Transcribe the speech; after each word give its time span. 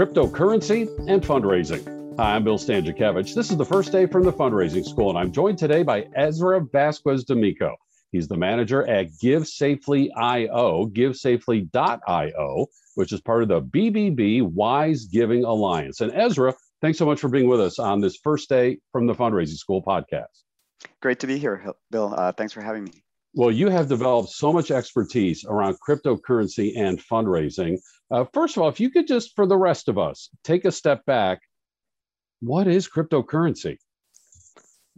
cryptocurrency 0.00 0.88
and 1.10 1.22
fundraising. 1.22 2.16
Hi, 2.18 2.34
I'm 2.34 2.42
Bill 2.42 2.56
Stanczykiewicz. 2.56 3.34
This 3.34 3.50
is 3.50 3.58
the 3.58 3.66
first 3.66 3.92
day 3.92 4.06
from 4.06 4.22
the 4.22 4.32
fundraising 4.32 4.82
school, 4.82 5.10
and 5.10 5.18
I'm 5.18 5.30
joined 5.30 5.58
today 5.58 5.82
by 5.82 6.06
Ezra 6.16 6.64
Vasquez 6.72 7.24
D'Amico. 7.24 7.76
He's 8.10 8.26
the 8.26 8.38
manager 8.38 8.88
at 8.88 9.08
GiveSafely.io, 9.22 10.86
GiveSafely.io, 10.86 12.66
which 12.94 13.12
is 13.12 13.20
part 13.20 13.42
of 13.42 13.50
the 13.50 13.60
BBB 13.60 14.40
Wise 14.40 15.04
Giving 15.04 15.44
Alliance. 15.44 16.00
And 16.00 16.10
Ezra, 16.14 16.54
thanks 16.80 16.96
so 16.96 17.04
much 17.04 17.20
for 17.20 17.28
being 17.28 17.46
with 17.46 17.60
us 17.60 17.78
on 17.78 18.00
this 18.00 18.16
first 18.16 18.48
day 18.48 18.78
from 18.92 19.06
the 19.06 19.14
fundraising 19.14 19.58
school 19.58 19.82
podcast. 19.82 20.28
Great 21.02 21.20
to 21.20 21.26
be 21.26 21.36
here, 21.36 21.74
Bill. 21.90 22.14
Uh, 22.16 22.32
thanks 22.32 22.54
for 22.54 22.62
having 22.62 22.84
me. 22.84 23.04
Well, 23.32 23.50
you 23.50 23.68
have 23.68 23.88
developed 23.88 24.30
so 24.30 24.52
much 24.52 24.70
expertise 24.70 25.44
around 25.44 25.76
cryptocurrency 25.86 26.76
and 26.76 26.98
fundraising. 26.98 27.78
Uh, 28.10 28.24
first 28.32 28.56
of 28.56 28.62
all, 28.62 28.68
if 28.68 28.80
you 28.80 28.90
could 28.90 29.06
just, 29.06 29.36
for 29.36 29.46
the 29.46 29.56
rest 29.56 29.88
of 29.88 29.98
us, 29.98 30.30
take 30.42 30.64
a 30.64 30.72
step 30.72 31.04
back, 31.06 31.40
what 32.40 32.66
is 32.66 32.88
cryptocurrency? 32.88 33.76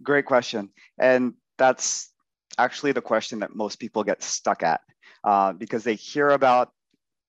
Great 0.03 0.25
question. 0.25 0.71
And 0.99 1.35
that's 1.59 2.11
actually 2.59 2.93
the 2.93 3.03
question 3.03 3.41
that 3.41 3.55
most 3.55 3.79
people 3.79 4.03
get 4.03 4.23
stuck 4.23 4.63
at 4.63 4.81
uh, 5.25 5.53
because 5.53 5.85
they 5.85 5.95
hear 5.95 6.31
about 6.31 6.71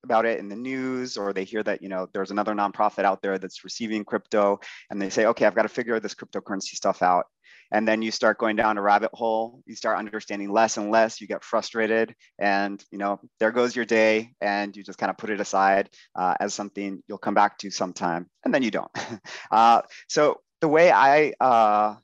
about 0.06 0.26
it 0.26 0.38
in 0.38 0.50
the 0.50 0.56
news 0.56 1.16
or 1.16 1.32
they 1.32 1.46
hear 1.46 1.64
that 1.64 1.82
you 1.82 1.88
know 1.88 2.10
there's 2.14 2.32
another 2.32 2.54
nonprofit 2.54 3.06
out 3.06 3.22
there 3.22 3.38
that's 3.38 3.64
receiving 3.64 4.04
crypto 4.04 4.60
and 4.90 5.02
they 5.02 5.10
say 5.10 5.26
okay 5.26 5.46
i've 5.46 5.56
got 5.56 5.62
to 5.62 5.70
figure 5.70 5.98
this 5.98 6.14
cryptocurrency 6.14 6.76
stuff 6.76 7.02
out 7.02 7.28
and 7.74 7.88
then 7.88 8.02
you 8.02 8.12
start 8.12 8.38
going 8.38 8.56
down 8.56 8.78
a 8.78 8.82
rabbit 8.82 9.10
hole 9.14 9.62
you 9.66 9.76
start 9.76 9.98
understanding 9.98 10.52
less 10.52 10.78
and 10.78 10.92
less 10.92 11.20
you 11.20 11.28
get 11.28 11.44
frustrated 11.44 12.16
and 12.40 12.86
you 12.92 12.98
know 12.98 13.20
there 13.40 13.52
goes 13.52 13.76
your 13.76 13.86
day 13.86 14.32
and 14.40 14.78
you 14.78 14.84
just 14.84 15.00
kind 15.00 15.10
of 15.10 15.18
put 15.18 15.30
it 15.30 15.42
aside 15.42 15.90
uh, 16.16 16.36
as 16.40 16.54
something 16.54 17.04
you'll 17.08 17.18
come 17.18 17.34
back 17.34 17.58
to 17.58 17.70
sometime 17.70 18.30
and 18.46 18.54
then 18.54 18.64
you 18.64 18.72
don't 18.72 18.92
uh, 19.52 19.82
so 20.08 20.40
the 20.62 20.68
way 20.68 20.92
i 20.92 21.34
uh, 21.42 21.96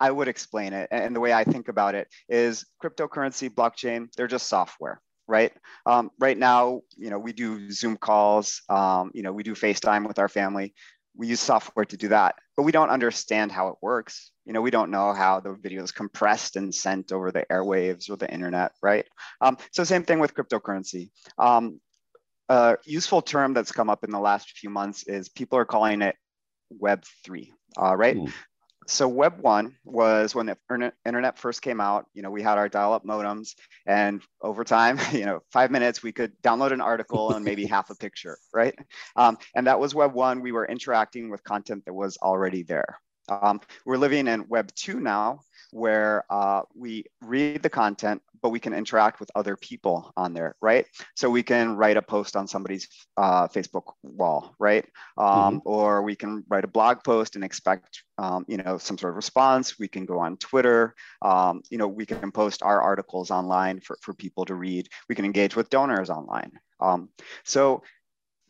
I 0.00 0.10
would 0.10 0.26
explain 0.26 0.72
it, 0.72 0.88
and 0.90 1.14
the 1.14 1.20
way 1.20 1.32
I 1.32 1.44
think 1.44 1.68
about 1.68 1.94
it 1.94 2.08
is 2.28 2.66
cryptocurrency, 2.82 3.48
blockchain, 3.48 4.12
they're 4.16 4.26
just 4.26 4.48
software 4.48 5.00
right? 5.28 5.52
Um, 5.86 6.10
right 6.18 6.36
now, 6.36 6.82
you 6.96 7.10
know, 7.10 7.18
we 7.18 7.32
do 7.32 7.70
Zoom 7.70 7.96
calls, 7.96 8.62
um, 8.68 9.10
you 9.14 9.22
know, 9.22 9.32
we 9.32 9.42
do 9.42 9.54
FaceTime 9.54 10.06
with 10.06 10.18
our 10.18 10.28
family 10.28 10.74
we 11.16 11.26
use 11.28 11.40
software 11.40 11.84
to 11.84 11.96
do 11.96 12.08
that, 12.08 12.36
but 12.56 12.62
we 12.62 12.72
don't 12.72 12.88
understand 12.88 13.52
how 13.52 13.68
it 13.68 13.76
works. 13.82 14.30
You 14.44 14.52
know, 14.52 14.62
we 14.62 14.70
don't 14.70 14.90
know 14.90 15.12
how 15.12 15.40
the 15.40 15.54
video 15.54 15.82
is 15.82 15.92
compressed 15.92 16.56
and 16.56 16.74
sent 16.74 17.12
over 17.12 17.30
the 17.30 17.44
airwaves 17.50 18.10
or 18.10 18.16
the 18.16 18.32
internet, 18.32 18.72
right? 18.82 19.06
Um, 19.40 19.58
so 19.72 19.84
same 19.84 20.04
thing 20.04 20.18
with 20.18 20.34
cryptocurrency. 20.34 21.10
Um, 21.38 21.80
a 22.48 22.76
useful 22.84 23.22
term 23.22 23.54
that's 23.54 23.72
come 23.72 23.90
up 23.90 24.04
in 24.04 24.10
the 24.10 24.18
last 24.18 24.50
few 24.50 24.70
months 24.70 25.06
is 25.06 25.28
people 25.28 25.58
are 25.58 25.64
calling 25.64 26.02
it 26.02 26.16
Web3, 26.80 27.50
uh, 27.80 27.96
right? 27.96 28.16
Ooh 28.16 28.28
so 28.86 29.06
web 29.08 29.40
one 29.40 29.76
was 29.84 30.34
when 30.34 30.46
the 30.46 30.92
internet 31.06 31.38
first 31.38 31.62
came 31.62 31.80
out 31.80 32.06
you 32.14 32.22
know 32.22 32.30
we 32.30 32.42
had 32.42 32.58
our 32.58 32.68
dial-up 32.68 33.04
modems 33.04 33.54
and 33.86 34.22
over 34.40 34.64
time 34.64 34.98
you 35.12 35.24
know 35.24 35.40
five 35.50 35.70
minutes 35.70 36.02
we 36.02 36.12
could 36.12 36.32
download 36.42 36.72
an 36.72 36.80
article 36.80 37.32
and 37.32 37.44
maybe 37.44 37.66
half 37.66 37.90
a 37.90 37.94
picture 37.94 38.36
right? 38.54 38.78
Um, 39.16 39.38
and 39.54 39.66
that 39.66 39.80
was 39.80 39.94
web 39.94 40.14
one. 40.14 40.40
We 40.40 40.52
were 40.52 40.66
interacting 40.66 41.30
with 41.30 41.42
content 41.44 41.84
that 41.86 41.94
was 41.94 42.16
already 42.18 42.62
there. 42.62 42.98
Um, 43.28 43.60
we're 43.86 43.96
living 43.96 44.26
in 44.26 44.48
web 44.48 44.70
two 44.74 45.00
now 45.00 45.40
where 45.70 46.24
uh, 46.28 46.62
we 46.74 47.04
read 47.20 47.62
the 47.62 47.70
content 47.70 48.20
but 48.42 48.50
we 48.50 48.58
can 48.58 48.74
interact 48.74 49.20
with 49.20 49.30
other 49.34 49.56
people 49.56 50.12
on 50.16 50.34
there, 50.34 50.56
right? 50.60 50.86
So 51.14 51.30
we 51.30 51.44
can 51.44 51.76
write 51.76 51.96
a 51.96 52.02
post 52.02 52.34
on 52.36 52.48
somebody's 52.48 52.88
uh, 53.16 53.46
Facebook 53.48 53.92
wall, 54.02 54.54
right? 54.58 54.84
Um, 55.16 55.26
mm-hmm. 55.26 55.58
Or 55.64 56.02
we 56.02 56.16
can 56.16 56.44
write 56.48 56.64
a 56.64 56.68
blog 56.68 57.04
post 57.04 57.36
and 57.36 57.44
expect, 57.44 58.02
um, 58.18 58.44
you 58.48 58.56
know, 58.56 58.78
some 58.78 58.98
sort 58.98 59.12
of 59.12 59.16
response. 59.16 59.78
We 59.78 59.86
can 59.86 60.04
go 60.04 60.18
on 60.18 60.36
Twitter. 60.38 60.94
Um, 61.22 61.62
you 61.70 61.78
know, 61.78 61.86
we 61.86 62.04
can 62.04 62.32
post 62.32 62.62
our 62.62 62.82
articles 62.82 63.30
online 63.30 63.80
for, 63.80 63.96
for 64.02 64.12
people 64.12 64.44
to 64.46 64.54
read. 64.56 64.88
We 65.08 65.14
can 65.14 65.24
engage 65.24 65.54
with 65.54 65.70
donors 65.70 66.10
online. 66.10 66.52
Um, 66.80 67.10
so 67.44 67.84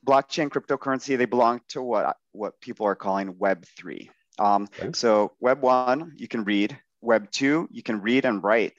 blockchain 0.06 0.48
cryptocurrency, 0.48 1.18
they 1.18 1.26
belong 1.26 1.60
to 1.68 1.82
what, 1.82 2.16
what 2.32 2.60
people 2.60 2.86
are 2.86 2.94
calling 2.94 3.34
Web3. 3.34 4.08
Um, 4.38 4.68
okay. 4.80 4.90
So 4.94 5.32
Web 5.38 5.60
one, 5.60 6.14
you 6.16 6.28
can 6.28 6.44
read. 6.44 6.78
Web 7.02 7.30
two, 7.30 7.68
you 7.70 7.82
can 7.82 8.00
read 8.00 8.24
and 8.24 8.42
write 8.42 8.72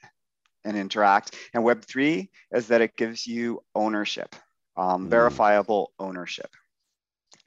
and 0.64 0.76
interact. 0.76 1.34
And 1.52 1.64
Web3 1.64 2.28
is 2.52 2.68
that 2.68 2.80
it 2.80 2.96
gives 2.96 3.26
you 3.26 3.62
ownership, 3.74 4.34
um, 4.76 5.06
mm. 5.06 5.10
verifiable 5.10 5.92
ownership. 5.98 6.50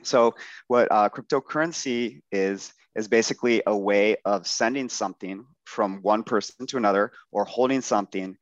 So 0.03 0.35
what 0.67 0.88
uh, 0.91 1.09
cryptocurrency 1.09 2.22
is, 2.31 2.72
is 2.95 3.07
basically 3.07 3.63
a 3.66 3.75
way 3.75 4.17
of 4.25 4.47
sending 4.47 4.89
something 4.89 5.45
from 5.66 6.01
one 6.01 6.23
person 6.23 6.67
to 6.67 6.78
another 6.78 7.11
or 7.31 7.45
holding 7.45 7.81
something 7.81 8.38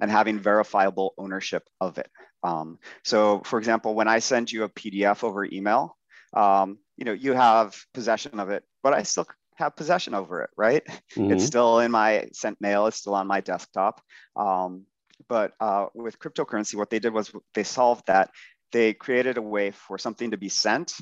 and 0.00 0.10
having 0.10 0.38
verifiable 0.38 1.14
ownership 1.18 1.64
of 1.80 1.98
it. 1.98 2.08
Um, 2.42 2.78
so 3.04 3.42
for 3.44 3.58
example, 3.58 3.94
when 3.94 4.08
I 4.08 4.20
send 4.20 4.52
you 4.52 4.64
a 4.64 4.68
PDF 4.68 5.24
over 5.24 5.44
email, 5.44 5.96
um, 6.34 6.78
you 6.96 7.04
know, 7.04 7.12
you 7.12 7.32
have 7.32 7.76
possession 7.94 8.38
of 8.38 8.50
it, 8.50 8.64
but 8.82 8.92
I 8.92 9.02
still 9.02 9.26
have 9.58 9.76
possession 9.76 10.14
over 10.14 10.42
it, 10.42 10.50
right? 10.56 10.84
Mm-hmm. 11.16 11.32
It's 11.32 11.44
still 11.44 11.80
in 11.80 11.90
my 11.90 12.28
sent 12.32 12.60
mail, 12.60 12.86
it's 12.86 12.98
still 12.98 13.14
on 13.14 13.26
my 13.26 13.40
desktop. 13.40 14.00
Um, 14.36 14.84
but 15.28 15.52
uh, 15.60 15.86
with 15.94 16.18
cryptocurrency, 16.18 16.76
what 16.76 16.90
they 16.90 16.98
did 16.98 17.12
was 17.12 17.32
they 17.54 17.64
solved 17.64 18.04
that. 18.06 18.30
They 18.70 18.94
created 18.94 19.36
a 19.36 19.42
way 19.42 19.72
for 19.72 19.98
something 19.98 20.30
to 20.30 20.36
be 20.36 20.48
sent 20.48 20.92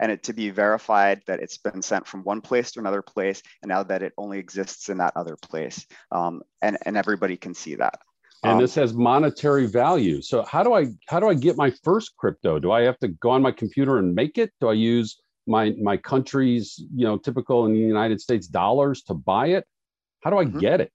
and 0.00 0.10
it 0.10 0.24
to 0.24 0.32
be 0.32 0.50
verified 0.50 1.22
that 1.28 1.40
it's 1.40 1.58
been 1.58 1.80
sent 1.80 2.08
from 2.08 2.22
one 2.22 2.40
place 2.40 2.72
to 2.72 2.80
another 2.80 3.02
place, 3.02 3.40
and 3.62 3.68
now 3.68 3.84
that 3.84 4.02
it 4.02 4.12
only 4.18 4.38
exists 4.38 4.88
in 4.88 4.98
that 4.98 5.12
other 5.14 5.36
place. 5.40 5.86
Um, 6.10 6.42
and, 6.60 6.76
and 6.84 6.96
everybody 6.96 7.36
can 7.36 7.54
see 7.54 7.76
that. 7.76 8.00
And 8.42 8.54
um, 8.54 8.58
this 8.60 8.74
has 8.74 8.92
monetary 8.92 9.66
value. 9.66 10.20
So 10.20 10.42
how 10.42 10.64
do 10.64 10.72
I 10.72 10.86
how 11.06 11.20
do 11.20 11.28
I 11.28 11.34
get 11.34 11.56
my 11.56 11.72
first 11.84 12.16
crypto? 12.16 12.58
Do 12.58 12.72
I 12.72 12.82
have 12.82 12.98
to 12.98 13.08
go 13.08 13.30
on 13.30 13.42
my 13.42 13.52
computer 13.52 13.98
and 13.98 14.12
make 14.12 14.38
it? 14.38 14.50
Do 14.60 14.68
I 14.68 14.72
use 14.72 15.21
my 15.46 15.74
my 15.80 15.96
country's 15.96 16.78
you 16.94 17.04
know 17.04 17.18
typical 17.18 17.66
in 17.66 17.72
the 17.72 17.78
United 17.78 18.20
States 18.20 18.46
dollars 18.46 19.02
to 19.04 19.14
buy 19.14 19.48
it? 19.48 19.66
How 20.20 20.30
do 20.30 20.38
I 20.38 20.44
mm-hmm. 20.44 20.58
get 20.58 20.80
it? 20.80 20.92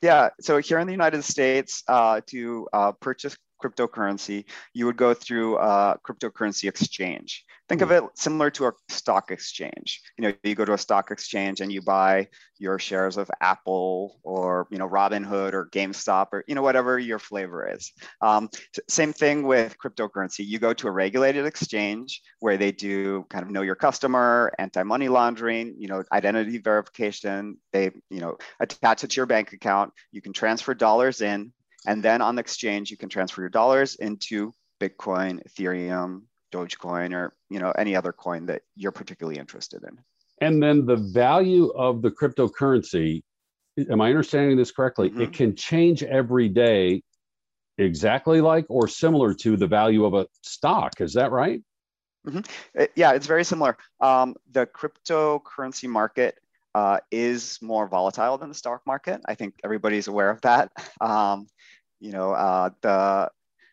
Yeah, 0.00 0.30
so 0.40 0.58
here 0.58 0.78
in 0.78 0.86
the 0.86 0.92
United 0.92 1.22
States, 1.22 1.82
uh, 1.86 2.20
to 2.28 2.66
uh, 2.72 2.92
purchase 2.92 3.36
cryptocurrency, 3.62 4.44
you 4.72 4.86
would 4.86 4.96
go 4.96 5.14
through 5.14 5.58
a 5.58 5.98
cryptocurrency 6.06 6.68
exchange. 6.68 7.44
Think 7.68 7.82
of 7.82 7.88
hmm. 7.88 7.94
it 7.94 8.04
similar 8.14 8.50
to 8.52 8.66
a 8.66 8.72
stock 8.88 9.30
exchange. 9.30 10.00
You 10.16 10.22
know, 10.22 10.32
you 10.42 10.54
go 10.54 10.64
to 10.64 10.74
a 10.74 10.78
stock 10.78 11.10
exchange 11.10 11.60
and 11.60 11.72
you 11.72 11.82
buy 11.82 12.28
your 12.58 12.78
shares 12.78 13.16
of 13.16 13.30
Apple 13.40 14.18
or 14.22 14.66
you 14.70 14.78
know 14.78 14.88
Robinhood 14.88 15.52
or 15.52 15.68
GameStop 15.72 16.28
or 16.32 16.44
you 16.46 16.54
know 16.54 16.62
whatever 16.62 16.98
your 16.98 17.18
flavor 17.18 17.68
is. 17.68 17.92
Um, 18.20 18.48
same 18.88 19.12
thing 19.12 19.42
with 19.42 19.76
cryptocurrency. 19.78 20.46
You 20.46 20.58
go 20.58 20.72
to 20.74 20.88
a 20.88 20.90
regulated 20.90 21.46
exchange 21.46 22.22
where 22.40 22.56
they 22.56 22.72
do 22.72 23.24
kind 23.30 23.44
of 23.44 23.50
know 23.50 23.62
your 23.62 23.74
customer, 23.74 24.52
anti-money 24.58 25.08
laundering, 25.08 25.74
you 25.78 25.88
know, 25.88 26.04
identity 26.12 26.58
verification. 26.58 27.56
They 27.72 27.90
you 28.10 28.20
know 28.20 28.36
attach 28.60 29.04
it 29.04 29.10
to 29.10 29.16
your 29.16 29.26
bank 29.26 29.52
account. 29.52 29.92
You 30.12 30.22
can 30.22 30.32
transfer 30.32 30.74
dollars 30.74 31.20
in 31.20 31.52
and 31.86 32.02
then 32.02 32.20
on 32.20 32.34
the 32.34 32.40
exchange, 32.40 32.90
you 32.90 32.96
can 32.96 33.08
transfer 33.08 33.40
your 33.40 33.48
dollars 33.48 33.94
into 33.94 34.52
Bitcoin, 34.80 35.40
Ethereum, 35.48 36.22
Dogecoin, 36.56 37.12
or 37.14 37.34
you 37.50 37.58
know 37.58 37.72
any 37.72 37.96
other 37.96 38.12
coin 38.12 38.46
that 38.46 38.62
you're 38.74 38.92
particularly 38.92 39.38
interested 39.38 39.82
in. 39.82 39.98
And 40.40 40.62
then 40.62 40.86
the 40.86 40.96
value 40.96 41.68
of 41.70 42.02
the 42.02 42.10
cryptocurrency, 42.10 43.22
am 43.90 44.00
I 44.00 44.08
understanding 44.08 44.56
this 44.56 44.70
correctly? 44.70 45.10
Mm-hmm. 45.10 45.22
It 45.22 45.32
can 45.32 45.56
change 45.56 46.02
every 46.02 46.48
day 46.48 47.02
exactly 47.78 48.40
like 48.40 48.66
or 48.68 48.88
similar 48.88 49.34
to 49.34 49.56
the 49.56 49.66
value 49.66 50.04
of 50.04 50.14
a 50.14 50.26
stock. 50.42 51.00
Is 51.00 51.14
that 51.14 51.30
right? 51.30 51.62
Mm-hmm. 52.26 52.40
It, 52.74 52.92
yeah, 52.96 53.12
it's 53.12 53.26
very 53.26 53.44
similar. 53.44 53.76
Um, 54.00 54.34
the 54.50 54.66
cryptocurrency 54.66 55.88
market 55.88 56.38
uh, 56.74 56.98
is 57.10 57.58
more 57.62 57.86
volatile 57.88 58.36
than 58.36 58.48
the 58.48 58.54
stock 58.54 58.82
market. 58.86 59.22
I 59.26 59.34
think 59.34 59.54
everybody's 59.64 60.08
aware 60.08 60.30
of 60.30 60.40
that. 60.42 60.70
Um, 61.00 61.46
you 62.00 62.12
know, 62.12 62.32
uh, 62.32 62.70
the 62.82 63.30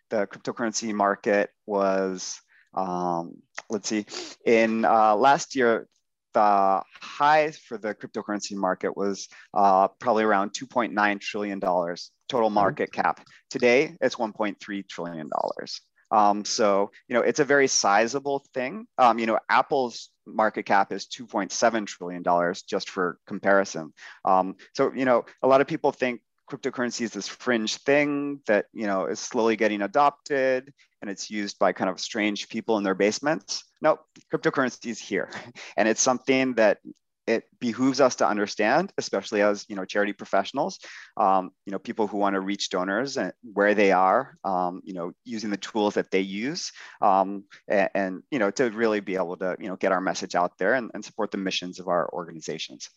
the 0.10 0.28
cryptocurrency 0.28 0.94
market 0.94 1.50
was, 1.66 2.40
um, 2.74 3.38
let's 3.70 3.90
see, 3.90 4.06
in 4.46 4.86
uh, 4.86 5.16
last 5.16 5.56
year, 5.56 5.88
the 6.34 6.82
high 7.02 7.52
for 7.52 7.78
the 7.78 7.94
cryptocurrency 7.94 8.56
market 8.56 8.98
was 8.98 9.28
uh, 9.54 9.88
probably 10.00 10.24
around 10.24 10.52
2.9 10.52 11.22
trillion 11.22 11.60
dollars 11.60 12.12
total 12.30 12.50
mm-hmm. 12.50 12.56
market 12.56 12.92
cap. 12.92 13.26
Today, 13.50 13.96
it's 14.02 14.16
1.3 14.16 14.88
trillion 14.90 15.30
dollars. 15.30 15.82
Um, 16.12 16.46
so, 16.46 16.92
you 17.08 17.16
know, 17.16 17.22
it's 17.22 17.40
a 17.40 17.46
very 17.46 17.68
sizable 17.68 18.46
thing. 18.54 18.86
Um, 19.00 19.18
you 19.18 19.26
know, 19.26 19.40
Apple's 19.50 20.10
market 20.28 20.64
cap 20.64 20.92
is 20.92 21.08
2.7 21.08 21.88
trillion 21.88 22.22
dollars, 22.22 22.62
just 22.62 22.90
for 22.90 23.18
comparison. 23.26 23.94
Um, 24.24 24.56
so, 24.76 24.94
you 24.94 25.06
know, 25.06 25.26
a 25.42 25.48
lot 25.48 25.62
of 25.62 25.68
people 25.68 25.92
think 25.92 26.22
cryptocurrency 26.50 27.02
is 27.02 27.12
this 27.12 27.28
fringe 27.28 27.78
thing 27.78 28.42
that 28.48 28.66
you 28.74 28.86
know 28.86 29.06
is 29.06 29.20
slowly 29.20 29.56
getting 29.56 29.82
adopted 29.82 30.74
and 31.02 31.10
it's 31.10 31.30
used 31.30 31.58
by 31.60 31.74
kind 31.74 31.90
of 31.90 32.00
strange 32.00 32.50
people 32.50 32.78
in 32.78 32.84
their 32.84 32.96
basements 32.96 33.64
no, 33.84 34.00
cryptocurrency 34.34 34.88
is 34.88 35.00
here, 35.00 35.30
and 35.78 35.88
it's 35.88 36.02
something 36.02 36.54
that 36.54 36.80
it 37.28 37.44
behooves 37.60 38.02
us 38.02 38.16
to 38.16 38.28
understand, 38.28 38.92
especially 38.98 39.42
as 39.42 39.66
you 39.68 39.76
know 39.76 39.86
charity 39.86 40.14
professionals, 40.14 40.80
um, 41.18 41.52
you 41.66 41.72
know 41.72 41.80
people 41.80 42.08
who 42.08 42.18
want 42.18 42.34
to 42.34 42.40
reach 42.40 42.70
donors 42.70 43.18
and 43.18 43.34
where 43.54 43.76
they 43.76 43.92
are, 43.92 44.38
um, 44.46 44.82
you 44.86 44.94
know 44.94 45.12
using 45.26 45.50
the 45.50 45.58
tools 45.58 45.96
that 45.96 46.12
they 46.12 46.22
use, 46.22 46.72
um, 47.02 47.44
and, 47.68 47.90
and, 47.94 48.24
you 48.32 48.40
know 48.40 48.50
to 48.52 48.72
really 48.72 49.02
be 49.02 49.16
able 49.16 49.36
to 49.38 49.56
you 49.60 49.68
know 49.68 49.76
get 49.76 49.92
our 49.92 50.02
message 50.02 50.34
out 50.34 50.58
there 50.58 50.74
and, 50.74 50.90
and 50.94 51.04
support 51.04 51.30
the 51.32 51.38
missions 51.38 51.80
of 51.80 51.90
our 51.90 52.10
organizations. 52.14 52.90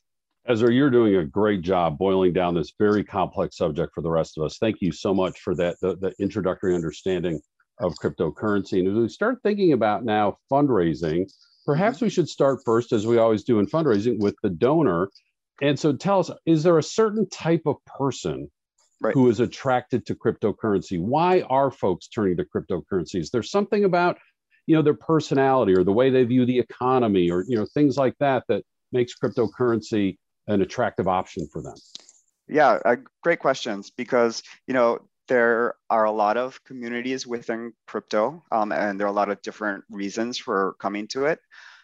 Ezra, 0.48 0.72
you're 0.72 0.90
doing 0.90 1.16
a 1.16 1.24
great 1.24 1.62
job 1.62 1.98
boiling 1.98 2.32
down 2.32 2.54
this 2.54 2.72
very 2.78 3.02
complex 3.02 3.56
subject 3.56 3.92
for 3.94 4.00
the 4.00 4.10
rest 4.10 4.38
of 4.38 4.44
us. 4.44 4.58
Thank 4.58 4.76
you 4.80 4.92
so 4.92 5.12
much 5.12 5.40
for 5.40 5.56
that 5.56 5.76
the, 5.80 5.96
the 5.96 6.14
introductory 6.20 6.74
understanding 6.74 7.40
of 7.80 7.94
cryptocurrency. 8.02 8.78
And 8.78 8.88
as 8.88 8.94
we 8.94 9.08
start 9.08 9.38
thinking 9.42 9.72
about 9.72 10.04
now 10.04 10.38
fundraising, 10.50 11.28
perhaps 11.64 12.00
we 12.00 12.08
should 12.08 12.28
start 12.28 12.60
first, 12.64 12.92
as 12.92 13.06
we 13.06 13.18
always 13.18 13.42
do 13.42 13.58
in 13.58 13.66
fundraising, 13.66 14.20
with 14.20 14.36
the 14.42 14.50
donor. 14.50 15.10
And 15.60 15.78
so 15.78 15.92
tell 15.92 16.20
us, 16.20 16.30
is 16.46 16.62
there 16.62 16.78
a 16.78 16.82
certain 16.82 17.28
type 17.28 17.62
of 17.66 17.76
person 17.84 18.48
right. 19.00 19.14
who 19.14 19.28
is 19.28 19.40
attracted 19.40 20.06
to 20.06 20.14
cryptocurrency? 20.14 21.00
Why 21.00 21.40
are 21.50 21.72
folks 21.72 22.06
turning 22.06 22.36
to 22.36 22.44
cryptocurrency? 22.44 23.16
Is 23.16 23.30
there 23.30 23.42
something 23.42 23.84
about 23.84 24.18
you 24.66 24.76
know 24.76 24.82
their 24.82 24.94
personality 24.94 25.74
or 25.74 25.84
the 25.84 25.92
way 25.92 26.10
they 26.10 26.24
view 26.24 26.44
the 26.44 26.58
economy 26.58 27.30
or 27.30 27.44
you 27.48 27.56
know 27.56 27.66
things 27.74 27.96
like 27.96 28.14
that 28.20 28.44
that 28.48 28.62
makes 28.92 29.12
cryptocurrency 29.16 30.16
an 30.46 30.62
attractive 30.62 31.08
option 31.08 31.48
for 31.52 31.62
them? 31.62 31.74
Yeah, 32.48 32.78
uh, 32.84 32.96
great 33.22 33.40
questions 33.40 33.90
because 33.90 34.42
you 34.66 34.74
know 34.74 35.00
there 35.28 35.74
are 35.90 36.04
a 36.04 36.12
lot 36.12 36.36
of 36.36 36.62
communities 36.64 37.26
within 37.26 37.72
crypto, 37.86 38.44
um, 38.52 38.70
and 38.72 38.98
there 38.98 39.06
are 39.06 39.10
a 39.10 39.20
lot 39.20 39.30
of 39.30 39.42
different 39.42 39.84
reasons 39.90 40.38
for 40.38 40.76
coming 40.78 41.08
to 41.08 41.26
it. 41.26 41.40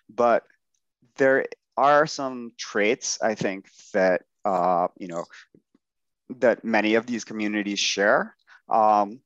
But 0.09 0.45
there 1.17 1.47
are 1.77 2.07
some 2.07 2.53
traits 2.57 3.19
I 3.21 3.35
think 3.35 3.69
that 3.93 4.23
uh, 4.45 4.89
you 4.99 5.09
know 5.09 5.25
that 6.39 6.65
many 6.65 6.95
of 6.95 7.07
these 7.07 7.25
communities 7.25 7.81
share. 7.81 8.37
Um, 8.69 9.21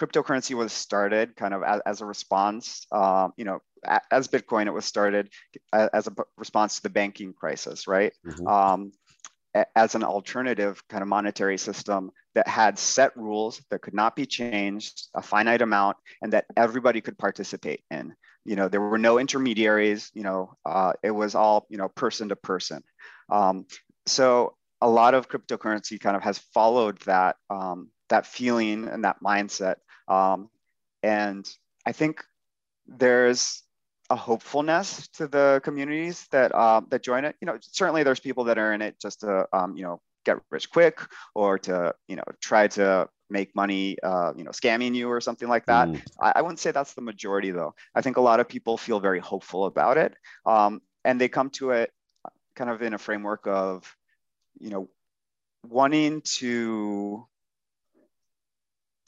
cryptocurrency 0.00 0.54
was 0.54 0.72
started 0.72 1.36
kind 1.36 1.52
of 1.52 1.62
as, 1.62 1.80
as 1.84 2.00
a 2.00 2.06
response, 2.06 2.86
uh, 2.90 3.28
you 3.36 3.44
know, 3.44 3.60
as 4.10 4.28
Bitcoin, 4.28 4.66
it 4.66 4.72
was 4.72 4.84
started 4.84 5.28
as 5.72 6.06
a 6.06 6.14
response 6.36 6.76
to 6.76 6.82
the 6.82 6.90
banking 6.90 7.34
crisis, 7.34 7.86
right? 7.86 8.12
Mm-hmm. 8.26 8.46
Um, 8.46 8.92
as 9.74 9.94
an 9.94 10.04
alternative 10.04 10.82
kind 10.88 11.02
of 11.02 11.08
monetary 11.08 11.58
system 11.58 12.12
that 12.34 12.46
had 12.46 12.78
set 12.78 13.16
rules 13.16 13.60
that 13.70 13.82
could 13.82 13.94
not 13.94 14.14
be 14.14 14.24
changed, 14.24 15.08
a 15.14 15.22
finite 15.22 15.60
amount, 15.60 15.96
and 16.22 16.32
that 16.32 16.46
everybody 16.56 17.00
could 17.00 17.18
participate 17.18 17.82
in. 17.90 18.14
You 18.44 18.56
know, 18.56 18.68
there 18.68 18.80
were 18.80 18.98
no 18.98 19.18
intermediaries. 19.18 20.10
You 20.14 20.22
know, 20.22 20.54
uh, 20.64 20.92
it 21.02 21.10
was 21.10 21.34
all 21.34 21.66
you 21.68 21.78
know 21.78 21.88
person 21.88 22.28
to 22.28 22.36
person. 22.36 22.82
Um, 23.28 23.66
so 24.06 24.54
a 24.80 24.88
lot 24.88 25.14
of 25.14 25.28
cryptocurrency 25.28 26.00
kind 26.00 26.16
of 26.16 26.22
has 26.22 26.38
followed 26.38 26.98
that 27.00 27.36
um, 27.50 27.90
that 28.08 28.26
feeling 28.26 28.86
and 28.86 29.04
that 29.04 29.16
mindset. 29.24 29.76
Um, 30.10 30.50
and 31.02 31.48
I 31.86 31.92
think 31.92 32.22
there's 32.86 33.62
a 34.10 34.16
hopefulness 34.16 35.08
to 35.14 35.28
the 35.28 35.60
communities 35.64 36.26
that 36.32 36.52
uh, 36.52 36.82
that 36.90 37.02
join 37.02 37.24
it. 37.24 37.36
You 37.40 37.46
know, 37.46 37.56
certainly 37.60 38.02
there's 38.02 38.20
people 38.20 38.44
that 38.44 38.58
are 38.58 38.72
in 38.72 38.82
it 38.82 39.00
just 39.00 39.20
to 39.20 39.46
um, 39.52 39.76
you 39.76 39.84
know 39.84 40.00
get 40.24 40.38
rich 40.50 40.70
quick 40.70 41.00
or 41.34 41.58
to 41.58 41.94
you 42.08 42.16
know 42.16 42.24
try 42.40 42.66
to 42.68 43.08
make 43.30 43.54
money 43.54 43.96
uh, 44.02 44.32
you 44.36 44.44
know 44.44 44.50
scamming 44.50 44.94
you 44.94 45.08
or 45.08 45.20
something 45.20 45.48
like 45.48 45.66
that 45.66 45.88
mm. 45.88 46.02
I, 46.20 46.32
I, 46.36 46.42
wouldn't 46.42 46.58
say 46.58 46.72
that's 46.72 46.94
the 46.94 47.00
majority 47.00 47.52
though 47.52 47.74
i 47.94 48.00
think 48.00 48.16
a 48.16 48.20
lot 48.20 48.40
of 48.40 48.48
people 48.48 48.76
feel 48.76 49.00
very 49.00 49.20
hopeful 49.20 49.66
about 49.66 49.96
it 49.96 50.14
um, 50.46 50.82
and 51.04 51.20
they 51.20 51.28
come 51.28 51.48
to 51.50 51.70
it 51.70 51.92
kind 52.54 52.70
of 52.70 52.82
in 52.82 52.94
a 52.94 52.98
framework 52.98 53.46
of 53.46 53.96
you 54.58 54.70
know 54.70 54.88
wanting 55.66 56.22
to 56.22 57.26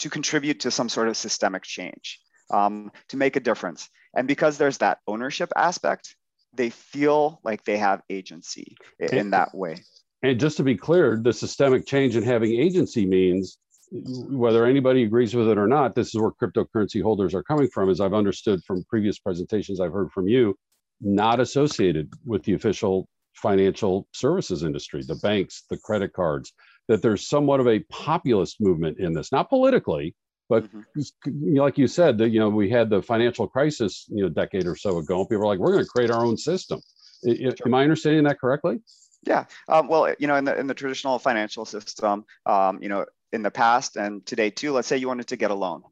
to 0.02 0.10
contribute 0.10 0.60
to 0.60 0.70
some 0.70 0.88
sort 0.88 1.08
of 1.08 1.16
systemic 1.16 1.62
change 1.62 2.20
um, 2.50 2.90
to 3.08 3.16
make 3.16 3.36
a 3.36 3.40
difference. 3.40 3.88
And 4.14 4.28
because 4.28 4.58
there's 4.58 4.78
that 4.78 4.98
ownership 5.06 5.50
aspect 5.56 6.16
they 6.54 6.70
feel 6.70 7.40
like 7.44 7.64
they 7.64 7.78
have 7.78 8.02
agency 8.10 8.76
in, 9.00 9.16
in 9.16 9.30
that 9.30 9.54
way. 9.54 9.76
And 10.22 10.38
just 10.38 10.56
to 10.58 10.62
be 10.62 10.76
clear, 10.76 11.18
the 11.22 11.32
systemic 11.32 11.86
change 11.86 12.14
and 12.14 12.24
having 12.24 12.52
agency 12.52 13.06
means 13.06 13.58
whether 13.90 14.66
anybody 14.66 15.04
agrees 15.04 15.34
with 15.34 15.48
it 15.48 15.58
or 15.58 15.66
not, 15.66 15.94
this 15.94 16.14
is 16.14 16.20
where 16.20 16.30
cryptocurrency 16.30 17.02
holders 17.02 17.34
are 17.34 17.42
coming 17.42 17.68
from, 17.68 17.90
as 17.90 18.00
I've 18.00 18.14
understood 18.14 18.60
from 18.66 18.84
previous 18.84 19.18
presentations 19.18 19.80
I've 19.80 19.92
heard 19.92 20.10
from 20.12 20.28
you, 20.28 20.56
not 21.00 21.40
associated 21.40 22.12
with 22.24 22.42
the 22.44 22.54
official 22.54 23.08
financial 23.34 24.06
services 24.12 24.62
industry, 24.62 25.02
the 25.06 25.16
banks, 25.16 25.64
the 25.70 25.78
credit 25.78 26.12
cards, 26.12 26.52
that 26.88 27.02
there's 27.02 27.28
somewhat 27.28 27.60
of 27.60 27.68
a 27.68 27.80
populist 27.90 28.60
movement 28.60 28.98
in 28.98 29.12
this, 29.12 29.32
not 29.32 29.48
politically, 29.48 30.14
but 30.48 30.64
mm-hmm. 30.64 31.56
like 31.56 31.78
you 31.78 31.86
said, 31.86 32.18
that 32.18 32.30
you 32.30 32.40
know 32.40 32.48
we 32.48 32.68
had 32.68 32.90
the 32.90 33.02
financial 33.02 33.48
crisis, 33.48 34.06
you 34.08 34.22
know, 34.22 34.26
a 34.26 34.30
decade 34.30 34.66
or 34.66 34.76
so 34.76 34.98
ago. 34.98 35.20
And 35.20 35.28
people 35.28 35.40
were 35.40 35.46
like, 35.46 35.58
"We're 35.58 35.72
going 35.72 35.84
to 35.84 35.90
create 35.90 36.10
our 36.10 36.24
own 36.24 36.36
system." 36.36 36.80
Sure. 37.24 37.54
Am 37.64 37.74
I 37.74 37.82
understanding 37.82 38.24
that 38.24 38.40
correctly? 38.40 38.80
Yeah. 39.24 39.44
Um, 39.68 39.86
well, 39.88 40.12
you 40.18 40.26
know, 40.26 40.36
in 40.36 40.44
the 40.44 40.58
in 40.58 40.66
the 40.66 40.74
traditional 40.74 41.18
financial 41.18 41.64
system, 41.64 42.24
um, 42.46 42.82
you 42.82 42.88
know, 42.88 43.06
in 43.32 43.42
the 43.42 43.50
past 43.50 43.96
and 43.96 44.24
today 44.26 44.50
too, 44.50 44.72
let's 44.72 44.88
say 44.88 44.96
you 44.96 45.08
wanted 45.08 45.28
to 45.28 45.36
get 45.36 45.50
a 45.50 45.54
loan, 45.54 45.82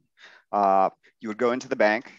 uh, 0.51 0.89
you 1.21 1.29
would 1.29 1.37
go 1.37 1.53
into 1.53 1.69
the 1.69 1.75
bank 1.75 2.11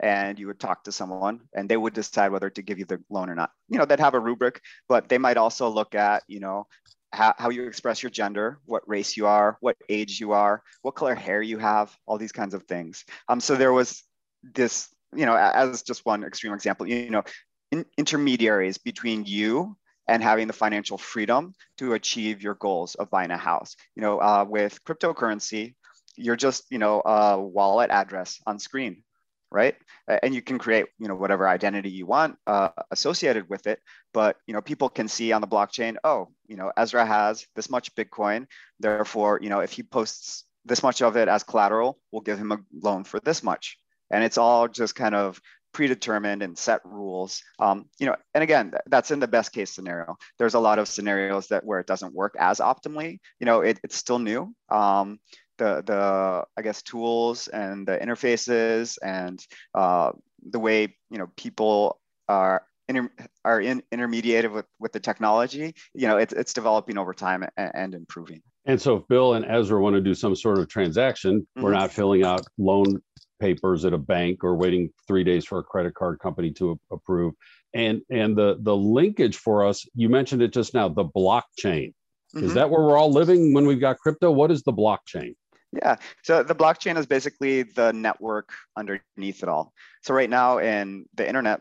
and 0.00 0.38
you 0.38 0.46
would 0.48 0.60
talk 0.60 0.84
to 0.84 0.92
someone 0.92 1.40
and 1.54 1.68
they 1.68 1.76
would 1.76 1.94
decide 1.94 2.30
whether 2.30 2.50
to 2.50 2.62
give 2.62 2.78
you 2.78 2.84
the 2.84 3.00
loan 3.08 3.30
or 3.30 3.34
not. 3.34 3.50
You 3.68 3.78
know, 3.78 3.84
they'd 3.84 4.00
have 4.00 4.14
a 4.14 4.20
rubric, 4.20 4.60
but 4.88 5.08
they 5.08 5.18
might 5.18 5.36
also 5.36 5.68
look 5.68 5.94
at, 5.94 6.24
you 6.26 6.40
know, 6.40 6.66
how, 7.12 7.34
how 7.38 7.50
you 7.50 7.66
express 7.66 8.02
your 8.02 8.10
gender, 8.10 8.60
what 8.66 8.88
race 8.88 9.16
you 9.16 9.26
are, 9.26 9.56
what 9.60 9.76
age 9.88 10.20
you 10.20 10.32
are, 10.32 10.62
what 10.82 10.94
color 10.94 11.14
hair 11.14 11.42
you 11.42 11.58
have, 11.58 11.94
all 12.06 12.18
these 12.18 12.32
kinds 12.32 12.54
of 12.54 12.64
things. 12.64 13.04
Um, 13.28 13.40
so 13.40 13.54
there 13.56 13.72
was 13.72 14.02
this, 14.42 14.88
you 15.14 15.26
know, 15.26 15.36
as 15.36 15.82
just 15.82 16.04
one 16.04 16.24
extreme 16.24 16.52
example, 16.52 16.86
you 16.86 17.10
know, 17.10 17.22
in, 17.70 17.84
intermediaries 17.96 18.78
between 18.78 19.24
you 19.24 19.76
and 20.08 20.22
having 20.22 20.46
the 20.46 20.52
financial 20.52 20.98
freedom 20.98 21.52
to 21.78 21.94
achieve 21.94 22.42
your 22.42 22.54
goals 22.54 22.94
of 22.94 23.10
buying 23.10 23.30
a 23.30 23.36
house. 23.36 23.76
You 23.94 24.02
know, 24.02 24.20
uh, 24.20 24.44
with 24.48 24.82
cryptocurrency, 24.84 25.74
you're 26.16 26.36
just 26.36 26.64
you 26.70 26.78
know 26.78 27.02
a 27.04 27.40
wallet 27.40 27.90
address 27.90 28.40
on 28.46 28.58
screen, 28.58 29.02
right? 29.50 29.76
And 30.22 30.34
you 30.34 30.42
can 30.42 30.58
create 30.58 30.86
you 30.98 31.08
know 31.08 31.14
whatever 31.14 31.48
identity 31.48 31.90
you 31.90 32.06
want 32.06 32.36
uh, 32.46 32.70
associated 32.90 33.48
with 33.48 33.66
it. 33.66 33.80
But 34.12 34.36
you 34.46 34.54
know 34.54 34.60
people 34.60 34.88
can 34.88 35.08
see 35.08 35.32
on 35.32 35.40
the 35.40 35.46
blockchain, 35.46 35.96
oh, 36.04 36.28
you 36.46 36.56
know 36.56 36.72
Ezra 36.76 37.06
has 37.06 37.46
this 37.54 37.70
much 37.70 37.94
Bitcoin, 37.94 38.46
therefore 38.80 39.38
you 39.42 39.48
know 39.48 39.60
if 39.60 39.72
he 39.72 39.82
posts 39.82 40.44
this 40.64 40.82
much 40.82 41.00
of 41.00 41.16
it 41.16 41.28
as 41.28 41.44
collateral, 41.44 41.98
we'll 42.10 42.22
give 42.22 42.38
him 42.38 42.52
a 42.52 42.58
loan 42.82 43.04
for 43.04 43.20
this 43.20 43.42
much. 43.42 43.78
And 44.10 44.22
it's 44.22 44.38
all 44.38 44.68
just 44.68 44.94
kind 44.94 45.14
of 45.14 45.40
predetermined 45.72 46.42
and 46.42 46.56
set 46.56 46.80
rules. 46.84 47.42
Um, 47.58 47.84
you 47.98 48.06
know, 48.06 48.16
and 48.34 48.42
again, 48.42 48.72
that's 48.86 49.10
in 49.10 49.20
the 49.20 49.28
best 49.28 49.52
case 49.52 49.70
scenario. 49.70 50.16
There's 50.38 50.54
a 50.54 50.58
lot 50.60 50.78
of 50.78 50.88
scenarios 50.88 51.48
that 51.48 51.64
where 51.64 51.80
it 51.80 51.86
doesn't 51.86 52.14
work 52.14 52.34
as 52.38 52.60
optimally. 52.60 53.18
You 53.40 53.46
know, 53.46 53.60
it, 53.60 53.78
it's 53.84 53.96
still 53.96 54.18
new. 54.18 54.54
Um, 54.70 55.18
the 55.58 55.82
the 55.84 56.44
I 56.56 56.62
guess 56.62 56.82
tools 56.82 57.48
and 57.48 57.86
the 57.86 57.98
interfaces 57.98 58.98
and 59.02 59.44
uh, 59.74 60.12
the 60.50 60.58
way 60.58 60.96
you 61.10 61.18
know 61.18 61.28
people 61.36 62.00
are 62.28 62.62
inter, 62.88 63.10
are 63.44 63.60
in, 63.60 63.82
intermediated 63.92 64.52
with, 64.52 64.66
with 64.78 64.92
the 64.92 65.00
technology, 65.00 65.74
you 65.94 66.06
know, 66.06 66.16
it's, 66.16 66.32
it's 66.32 66.52
developing 66.52 66.98
over 66.98 67.12
time 67.12 67.44
and, 67.56 67.72
and, 67.74 67.94
improving. 67.94 68.42
And 68.64 68.80
so 68.80 68.96
if 68.96 69.08
Bill 69.08 69.34
and 69.34 69.44
Ezra 69.44 69.80
want 69.80 69.94
to 69.94 70.00
do 70.00 70.14
some 70.14 70.34
sort 70.36 70.58
of 70.58 70.68
transaction, 70.68 71.40
mm-hmm. 71.40 71.62
we're 71.62 71.72
not 71.72 71.92
filling 71.92 72.24
out 72.24 72.46
loan 72.58 73.00
papers 73.40 73.84
at 73.84 73.92
a 73.92 73.98
bank 73.98 74.42
or 74.42 74.56
waiting 74.56 74.90
three 75.06 75.24
days 75.24 75.44
for 75.44 75.58
a 75.58 75.62
credit 75.62 75.94
card 75.94 76.18
company 76.18 76.50
to 76.52 76.78
approve. 76.90 77.34
And 77.74 78.00
and 78.10 78.36
the 78.36 78.56
the 78.60 78.74
linkage 78.74 79.36
for 79.36 79.66
us, 79.66 79.84
you 79.94 80.08
mentioned 80.08 80.40
it 80.40 80.52
just 80.52 80.72
now, 80.72 80.88
the 80.88 81.04
blockchain. 81.04 81.92
Mm-hmm. 82.34 82.44
Is 82.44 82.54
that 82.54 82.70
where 82.70 82.80
we're 82.80 82.96
all 82.96 83.12
living 83.12 83.52
when 83.52 83.66
we've 83.66 83.80
got 83.80 83.98
crypto? 83.98 84.30
What 84.30 84.50
is 84.50 84.62
the 84.62 84.72
blockchain? 84.72 85.34
Yeah, 85.76 85.96
so 86.22 86.42
the 86.42 86.54
blockchain 86.54 86.96
is 86.96 87.06
basically 87.06 87.62
the 87.62 87.92
network 87.92 88.52
underneath 88.76 89.42
it 89.42 89.48
all. 89.48 89.72
So 90.02 90.14
right 90.14 90.30
now 90.30 90.58
in 90.58 91.06
the 91.14 91.26
internet, 91.26 91.60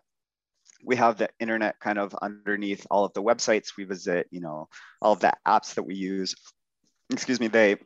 we 0.84 0.96
have 0.96 1.18
the 1.18 1.30
internet 1.40 1.80
kind 1.80 1.98
of 1.98 2.16
underneath 2.22 2.86
all 2.92 3.06
of 3.06 3.14
the 3.14 3.24
websites 3.24 3.70
we 3.78 3.84
visit, 3.84 4.28
you 4.32 4.42
know, 4.42 4.70
all 5.02 5.14
of 5.14 5.20
the 5.20 5.34
apps 5.48 5.74
that 5.76 5.84
we 5.84 5.96
use. 5.96 6.36
Excuse 7.12 7.40
me, 7.40 7.48
they 7.48 7.78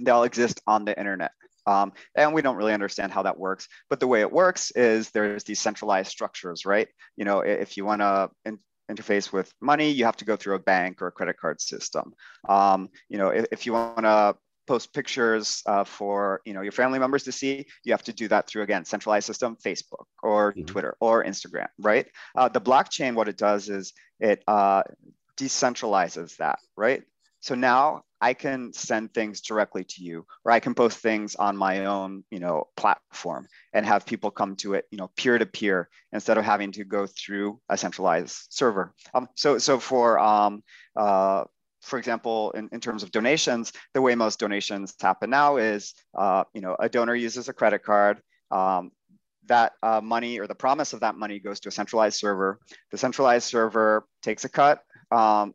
they 0.00 0.10
all 0.10 0.24
exist 0.24 0.60
on 0.66 0.84
the 0.84 0.98
internet. 0.98 1.32
Um, 1.66 1.92
and 2.14 2.32
we 2.32 2.42
don't 2.42 2.56
really 2.56 2.74
understand 2.74 3.12
how 3.12 3.22
that 3.22 3.38
works. 3.38 3.68
But 3.90 4.00
the 4.00 4.06
way 4.06 4.20
it 4.20 4.32
works 4.32 4.70
is 4.70 5.10
there's 5.10 5.44
these 5.44 5.60
centralized 5.60 6.10
structures, 6.10 6.64
right? 6.64 6.88
You 7.16 7.24
know, 7.24 7.40
if 7.40 7.76
you 7.76 7.84
want 7.84 8.02
to 8.02 8.30
in- 8.44 8.60
interface 8.90 9.32
with 9.32 9.52
money, 9.60 9.90
you 9.90 10.04
have 10.04 10.16
to 10.18 10.24
go 10.24 10.36
through 10.36 10.54
a 10.54 10.60
bank 10.60 11.02
or 11.02 11.08
a 11.08 11.12
credit 11.12 11.36
card 11.38 11.60
system. 11.60 12.12
Um, 12.48 12.88
you 13.08 13.18
know, 13.18 13.30
if, 13.30 13.46
if 13.50 13.66
you 13.66 13.72
want 13.72 13.98
to 13.98 14.36
post 14.66 14.92
pictures 14.92 15.62
uh, 15.66 15.84
for 15.84 16.40
you 16.44 16.54
know 16.54 16.62
your 16.62 16.72
family 16.72 16.98
members 16.98 17.24
to 17.24 17.32
see, 17.32 17.66
you 17.84 17.92
have 17.92 18.02
to 18.04 18.12
do 18.12 18.28
that 18.28 18.46
through 18.46 18.62
again 18.62 18.84
centralized 18.84 19.26
system, 19.26 19.56
Facebook 19.56 20.06
or 20.22 20.52
mm-hmm. 20.52 20.64
Twitter 20.64 20.96
or 21.00 21.24
Instagram, 21.24 21.68
right? 21.78 22.06
Uh, 22.36 22.48
the 22.48 22.60
blockchain, 22.60 23.14
what 23.14 23.28
it 23.28 23.36
does 23.36 23.68
is 23.68 23.92
it 24.20 24.42
uh, 24.46 24.82
decentralizes 25.36 26.36
that, 26.36 26.58
right? 26.76 27.02
So 27.40 27.54
now 27.54 28.02
I 28.20 28.34
can 28.34 28.72
send 28.72 29.12
things 29.12 29.40
directly 29.40 29.84
to 29.84 30.02
you, 30.02 30.26
or 30.44 30.52
I 30.52 30.60
can 30.60 30.74
post 30.74 30.98
things 30.98 31.36
on 31.36 31.56
my 31.56 31.84
own, 31.84 32.24
you 32.30 32.40
know, 32.40 32.68
platform 32.76 33.46
and 33.72 33.84
have 33.84 34.06
people 34.06 34.30
come 34.30 34.56
to 34.56 34.74
it, 34.74 34.86
you 34.90 34.98
know, 34.98 35.10
peer 35.16 35.38
to 35.38 35.46
peer 35.46 35.88
instead 36.12 36.38
of 36.38 36.44
having 36.44 36.72
to 36.72 36.84
go 36.84 37.06
through 37.06 37.60
a 37.68 37.76
centralized 37.76 38.46
server. 38.50 38.94
Um, 39.14 39.28
so, 39.34 39.58
so 39.58 39.78
for 39.78 40.18
um, 40.18 40.62
uh, 40.96 41.44
for 41.86 41.98
example, 41.98 42.50
in, 42.52 42.68
in 42.72 42.80
terms 42.80 43.02
of 43.02 43.10
donations, 43.10 43.72
the 43.94 44.02
way 44.02 44.14
most 44.14 44.38
donations 44.38 44.94
happen 45.00 45.30
now 45.30 45.56
is, 45.56 45.94
uh, 46.14 46.44
you 46.52 46.60
know, 46.60 46.76
a 46.78 46.88
donor 46.88 47.14
uses 47.14 47.48
a 47.48 47.52
credit 47.52 47.82
card. 47.84 48.20
Um, 48.50 48.90
that 49.46 49.74
uh, 49.80 50.00
money 50.02 50.40
or 50.40 50.48
the 50.48 50.56
promise 50.56 50.92
of 50.92 51.00
that 51.00 51.14
money 51.14 51.38
goes 51.38 51.60
to 51.60 51.68
a 51.68 51.72
centralized 51.72 52.18
server. 52.18 52.58
The 52.90 52.98
centralized 52.98 53.46
server 53.46 54.04
takes 54.20 54.44
a 54.44 54.48
cut, 54.48 54.82
um, 55.12 55.54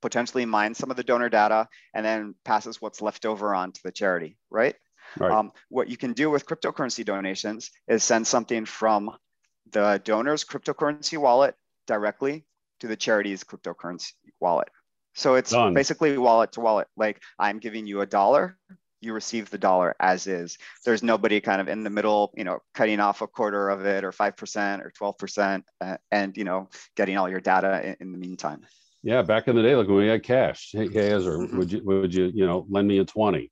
potentially 0.00 0.44
mines 0.44 0.78
some 0.78 0.92
of 0.92 0.96
the 0.96 1.02
donor 1.02 1.28
data, 1.28 1.66
and 1.92 2.06
then 2.06 2.36
passes 2.44 2.80
what's 2.80 3.02
left 3.02 3.26
over 3.26 3.52
on 3.52 3.72
to 3.72 3.80
the 3.82 3.90
charity, 3.90 4.36
right? 4.48 4.76
right. 5.18 5.32
Um, 5.32 5.50
what 5.70 5.88
you 5.88 5.96
can 5.96 6.12
do 6.12 6.30
with 6.30 6.46
cryptocurrency 6.46 7.04
donations 7.04 7.72
is 7.88 8.04
send 8.04 8.28
something 8.28 8.64
from 8.64 9.10
the 9.72 10.00
donor's 10.04 10.44
cryptocurrency 10.44 11.18
wallet 11.18 11.56
directly 11.88 12.44
to 12.80 12.86
the 12.86 12.96
charity's 12.96 13.42
cryptocurrency 13.42 14.12
wallet. 14.40 14.68
So 15.16 15.34
it's 15.34 15.50
Done. 15.50 15.72
basically 15.72 16.16
wallet 16.18 16.52
to 16.52 16.60
wallet. 16.60 16.88
Like 16.96 17.22
I'm 17.38 17.58
giving 17.58 17.86
you 17.86 18.02
a 18.02 18.06
dollar, 18.06 18.58
you 19.00 19.14
receive 19.14 19.48
the 19.48 19.58
dollar 19.58 19.96
as 19.98 20.26
is. 20.26 20.58
There's 20.84 21.02
nobody 21.02 21.40
kind 21.40 21.60
of 21.60 21.68
in 21.68 21.82
the 21.84 21.90
middle, 21.90 22.32
you 22.36 22.44
know, 22.44 22.58
cutting 22.74 23.00
off 23.00 23.22
a 23.22 23.26
quarter 23.26 23.70
of 23.70 23.86
it 23.86 24.04
or 24.04 24.12
5% 24.12 24.80
or 24.80 24.92
12% 25.00 25.62
uh, 25.80 25.96
and, 26.10 26.36
you 26.36 26.44
know, 26.44 26.68
getting 26.96 27.16
all 27.16 27.30
your 27.30 27.40
data 27.40 27.80
in, 27.88 27.96
in, 28.00 28.12
the 28.12 28.18
meantime. 28.18 28.66
Yeah. 29.02 29.22
Back 29.22 29.48
in 29.48 29.56
the 29.56 29.62
day, 29.62 29.74
like 29.74 29.88
when 29.88 29.96
we 29.96 30.06
had 30.06 30.22
cash, 30.22 30.70
hey, 30.72 30.88
hey 30.88 31.12
Ezra, 31.12 31.38
mm-hmm. 31.38 31.58
would 31.58 31.72
you, 31.72 31.82
would 31.84 32.14
you, 32.14 32.30
you 32.34 32.46
know, 32.46 32.66
lend 32.68 32.86
me 32.86 32.98
a 32.98 33.04
20? 33.04 33.50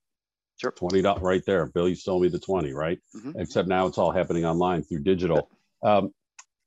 Sure. 0.57 0.71
$20 0.71 1.21
right 1.21 1.43
there. 1.47 1.65
Bill, 1.65 1.89
you 1.89 1.95
stole 1.95 2.21
me 2.21 2.29
the 2.29 2.39
20, 2.39 2.73
right? 2.73 2.99
Mm-hmm. 3.15 3.39
Except 3.39 3.67
now 3.67 3.87
it's 3.87 3.97
all 3.97 4.11
happening 4.11 4.45
online 4.45 4.83
through 4.83 4.99
digital. 4.99 5.49
Um, 5.83 6.13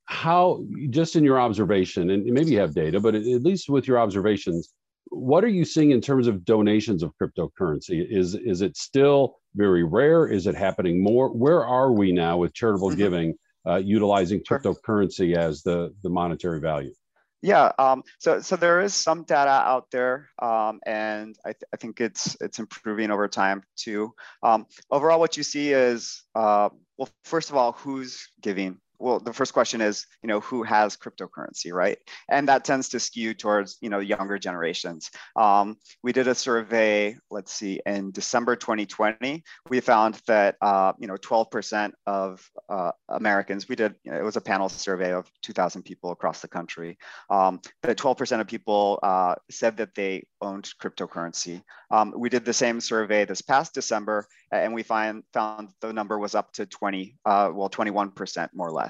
how, 0.06 0.64
just 0.90 1.16
in 1.16 1.24
your 1.24 1.38
observation, 1.38 2.10
and 2.10 2.24
maybe 2.24 2.52
you 2.52 2.60
have 2.60 2.74
data, 2.74 2.98
but 2.98 3.14
at 3.14 3.24
least 3.24 3.68
with 3.68 3.86
your 3.86 3.98
observations, 3.98 4.72
what 5.10 5.44
are 5.44 5.48
you 5.48 5.64
seeing 5.64 5.90
in 5.90 6.00
terms 6.00 6.26
of 6.26 6.44
donations 6.44 7.02
of 7.02 7.12
cryptocurrency? 7.20 8.06
Is 8.08 8.34
is 8.34 8.62
it 8.62 8.76
still 8.76 9.36
very 9.54 9.84
rare? 9.84 10.26
Is 10.26 10.46
it 10.46 10.54
happening 10.54 11.02
more? 11.02 11.28
Where 11.28 11.64
are 11.64 11.92
we 11.92 12.12
now 12.12 12.38
with 12.38 12.54
charitable 12.54 12.90
mm-hmm. 12.90 12.98
giving, 12.98 13.34
uh, 13.66 13.76
utilizing 13.76 14.40
cryptocurrency 14.40 15.36
as 15.36 15.62
the 15.62 15.94
the 16.02 16.10
monetary 16.10 16.60
value? 16.60 16.92
Yeah, 17.40 17.70
um, 17.78 18.02
so 18.18 18.40
so 18.40 18.56
there 18.56 18.80
is 18.80 18.94
some 18.94 19.22
data 19.22 19.50
out 19.50 19.90
there, 19.92 20.28
um, 20.42 20.80
and 20.84 21.36
I, 21.44 21.52
th- 21.52 21.62
I, 21.72 21.76
think 21.76 22.00
it's 22.00 22.36
it's 22.40 22.58
improving 22.58 23.12
over 23.12 23.28
time 23.28 23.62
too. 23.76 24.12
Um, 24.42 24.66
overall, 24.90 25.20
what 25.20 25.36
you 25.36 25.44
see 25.44 25.72
is 25.72 26.24
uh, 26.34 26.70
well, 26.96 27.08
first 27.22 27.50
of 27.50 27.56
all, 27.56 27.72
who's 27.72 28.28
giving 28.40 28.80
well 28.98 29.20
the 29.20 29.32
first 29.32 29.52
question 29.52 29.80
is 29.80 30.06
you 30.22 30.28
know 30.28 30.40
who 30.40 30.62
has 30.62 30.96
cryptocurrency 30.96 31.72
right? 31.72 31.98
And 32.28 32.48
that 32.48 32.64
tends 32.64 32.88
to 32.90 33.00
skew 33.00 33.34
towards 33.34 33.78
you 33.80 33.90
know 33.90 34.00
younger 34.00 34.38
generations. 34.38 35.10
Um, 35.36 35.76
we 36.02 36.12
did 36.12 36.28
a 36.28 36.34
survey 36.34 37.16
let's 37.30 37.52
see 37.52 37.80
in 37.86 38.10
december 38.10 38.56
2020 38.56 39.42
we 39.68 39.80
found 39.80 40.20
that 40.26 40.56
uh, 40.60 40.92
you 40.98 41.06
know 41.06 41.16
12% 41.16 41.92
of 42.06 42.48
uh, 42.68 42.92
americans 43.08 43.68
we 43.68 43.76
did 43.76 43.94
you 44.04 44.10
know, 44.10 44.18
it 44.18 44.24
was 44.24 44.36
a 44.36 44.40
panel 44.40 44.68
survey 44.68 45.12
of 45.12 45.30
2000 45.42 45.82
people 45.82 46.10
across 46.10 46.40
the 46.40 46.48
country 46.48 46.98
um, 47.30 47.60
that 47.82 47.96
12% 47.96 48.40
of 48.40 48.46
people 48.46 48.98
uh, 49.02 49.34
said 49.50 49.76
that 49.76 49.94
they 49.94 50.24
owned 50.40 50.70
cryptocurrency. 50.80 51.62
Um, 51.90 52.14
we 52.16 52.28
did 52.28 52.44
the 52.44 52.52
same 52.52 52.80
survey 52.80 53.24
this 53.24 53.42
past 53.42 53.74
december 53.74 54.26
and 54.52 54.74
we 54.74 54.82
find 54.82 55.22
found 55.32 55.68
the 55.80 55.92
number 55.92 56.18
was 56.18 56.34
up 56.34 56.52
to 56.52 56.66
20 56.66 57.16
uh, 57.24 57.50
well 57.54 57.70
21% 57.70 58.48
more 58.54 58.68
or 58.68 58.72
less 58.72 58.87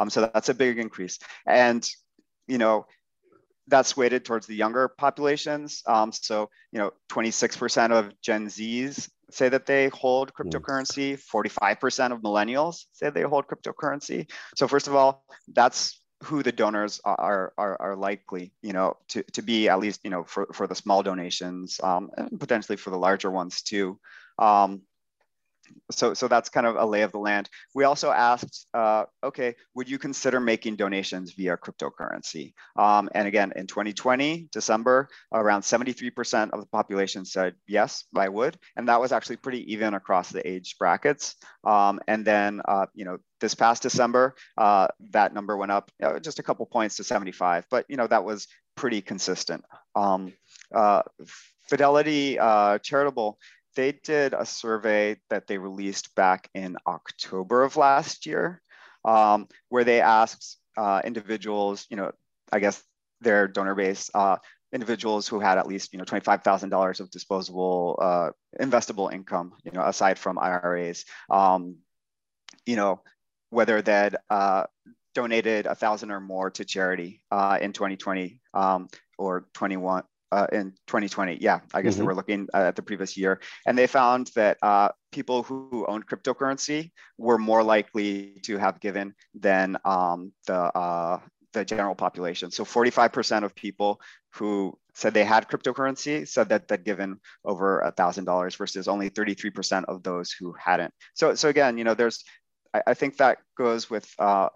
um, 0.00 0.08
so 0.08 0.30
that's 0.32 0.48
a 0.48 0.54
big 0.54 0.78
increase. 0.78 1.18
And, 1.46 1.86
you 2.48 2.58
know, 2.58 2.86
that's 3.68 3.96
weighted 3.96 4.24
towards 4.24 4.46
the 4.46 4.54
younger 4.54 4.88
populations. 4.88 5.82
Um, 5.86 6.10
so, 6.10 6.48
you 6.72 6.78
know, 6.78 6.92
26% 7.10 7.92
of 7.92 8.20
Gen 8.22 8.46
Zs 8.46 9.10
say 9.30 9.48
that 9.50 9.66
they 9.66 9.88
hold 9.88 10.32
cryptocurrency, 10.32 11.20
45% 11.32 12.12
of 12.12 12.20
millennials 12.20 12.86
say 12.92 13.10
they 13.10 13.22
hold 13.22 13.46
cryptocurrency. 13.46 14.28
So 14.56 14.66
first 14.66 14.88
of 14.88 14.96
all, 14.96 15.24
that's 15.52 16.00
who 16.24 16.42
the 16.42 16.52
donors 16.52 17.00
are, 17.04 17.52
are, 17.56 17.76
are 17.80 17.96
likely, 17.96 18.52
you 18.62 18.72
know, 18.72 18.96
to, 19.08 19.22
to 19.32 19.42
be 19.42 19.68
at 19.68 19.78
least, 19.78 20.00
you 20.02 20.10
know, 20.10 20.24
for, 20.24 20.46
for 20.52 20.66
the 20.66 20.74
small 20.74 21.02
donations 21.02 21.78
um, 21.82 22.10
and 22.16 22.40
potentially 22.40 22.76
for 22.76 22.90
the 22.90 22.98
larger 22.98 23.30
ones 23.30 23.62
too. 23.62 23.98
Um, 24.38 24.82
so, 25.90 26.14
so 26.14 26.28
that's 26.28 26.48
kind 26.48 26.66
of 26.66 26.76
a 26.76 26.84
lay 26.84 27.02
of 27.02 27.12
the 27.12 27.18
land. 27.18 27.48
We 27.74 27.84
also 27.84 28.10
asked, 28.10 28.66
uh, 28.74 29.04
okay, 29.22 29.54
would 29.74 29.88
you 29.88 29.98
consider 29.98 30.40
making 30.40 30.76
donations 30.76 31.32
via 31.32 31.56
cryptocurrency? 31.56 32.54
Um, 32.76 33.08
and 33.14 33.26
again, 33.26 33.52
in 33.56 33.66
2020, 33.66 34.48
December, 34.52 35.08
around 35.32 35.62
73% 35.62 36.50
of 36.50 36.60
the 36.60 36.66
population 36.66 37.24
said, 37.24 37.54
yes, 37.66 38.04
I 38.16 38.28
would. 38.28 38.58
And 38.76 38.88
that 38.88 39.00
was 39.00 39.12
actually 39.12 39.36
pretty 39.36 39.72
even 39.72 39.94
across 39.94 40.30
the 40.30 40.46
age 40.46 40.76
brackets. 40.78 41.36
Um, 41.64 42.00
and 42.06 42.24
then, 42.24 42.62
uh, 42.66 42.86
you 42.94 43.04
know, 43.04 43.18
this 43.40 43.54
past 43.54 43.82
December, 43.82 44.34
uh, 44.58 44.88
that 45.10 45.32
number 45.34 45.56
went 45.56 45.72
up 45.72 45.90
you 46.00 46.08
know, 46.08 46.18
just 46.18 46.38
a 46.38 46.42
couple 46.42 46.66
points 46.66 46.96
to 46.96 47.04
75, 47.04 47.66
but, 47.70 47.86
you 47.88 47.96
know, 47.96 48.06
that 48.06 48.24
was 48.24 48.46
pretty 48.76 49.00
consistent. 49.00 49.64
Um, 49.94 50.32
uh, 50.74 51.02
Fidelity 51.68 52.38
uh, 52.38 52.78
Charitable 52.78 53.38
they 53.76 53.92
did 53.92 54.34
a 54.34 54.46
survey 54.46 55.16
that 55.30 55.46
they 55.46 55.58
released 55.58 56.14
back 56.14 56.48
in 56.54 56.76
October 56.86 57.62
of 57.62 57.76
last 57.76 58.26
year, 58.26 58.60
um, 59.04 59.48
where 59.68 59.84
they 59.84 60.00
asked 60.00 60.58
uh, 60.76 61.00
individuals, 61.04 61.86
you 61.90 61.96
know, 61.96 62.12
I 62.52 62.60
guess 62.60 62.82
their 63.20 63.48
donor 63.48 63.74
base, 63.74 64.10
uh, 64.14 64.36
individuals 64.72 65.28
who 65.28 65.40
had 65.40 65.58
at 65.58 65.66
least, 65.66 65.92
you 65.92 65.98
know, 65.98 66.04
$25,000 66.04 67.00
of 67.00 67.10
disposable 67.10 67.98
uh, 68.00 68.30
investable 68.60 69.12
income, 69.12 69.52
you 69.64 69.72
know, 69.72 69.82
aside 69.84 70.18
from 70.18 70.38
IRAs, 70.38 71.04
um, 71.28 71.76
you 72.66 72.76
know, 72.76 73.00
whether 73.50 73.82
they'd 73.82 74.16
uh, 74.28 74.64
donated 75.14 75.66
a 75.66 75.74
thousand 75.74 76.10
or 76.10 76.20
more 76.20 76.50
to 76.50 76.64
charity 76.64 77.20
uh, 77.30 77.58
in 77.60 77.72
2020 77.72 78.40
um, 78.54 78.88
or 79.18 79.46
21 79.54 80.04
uh, 80.32 80.46
in 80.52 80.72
2020. 80.86 81.38
Yeah, 81.40 81.60
I 81.74 81.82
guess 81.82 81.94
mm-hmm. 81.94 82.00
they 82.00 82.06
were 82.06 82.14
looking 82.14 82.48
at 82.54 82.76
the 82.76 82.82
previous 82.82 83.16
year, 83.16 83.40
and 83.66 83.76
they 83.76 83.86
found 83.86 84.30
that 84.36 84.58
uh, 84.62 84.90
people 85.12 85.42
who 85.42 85.84
owned 85.88 86.06
cryptocurrency 86.06 86.90
were 87.18 87.38
more 87.38 87.62
likely 87.62 88.40
to 88.44 88.58
have 88.58 88.80
given 88.80 89.14
than 89.34 89.76
um, 89.84 90.32
the 90.46 90.54
uh, 90.54 91.20
the 91.52 91.64
general 91.64 91.94
population. 91.94 92.50
So 92.50 92.64
45% 92.64 93.42
of 93.42 93.54
people 93.54 94.00
who 94.34 94.78
said 94.94 95.14
they 95.14 95.24
had 95.24 95.48
cryptocurrency 95.48 96.26
said 96.26 96.50
that 96.50 96.68
they'd 96.68 96.84
given 96.84 97.18
over 97.44 97.80
a 97.80 97.90
thousand 97.90 98.24
dollars 98.24 98.54
versus 98.54 98.86
only 98.86 99.10
33% 99.10 99.84
of 99.86 100.02
those 100.02 100.30
who 100.32 100.52
hadn't. 100.52 100.94
So 101.14 101.34
so 101.34 101.48
again, 101.48 101.78
you 101.78 101.84
know, 101.84 101.94
there's 101.94 102.24
I, 102.72 102.82
I 102.88 102.94
think 102.94 103.16
that 103.16 103.38
goes 103.56 103.90
with 103.90 104.08
uh, 104.18 104.50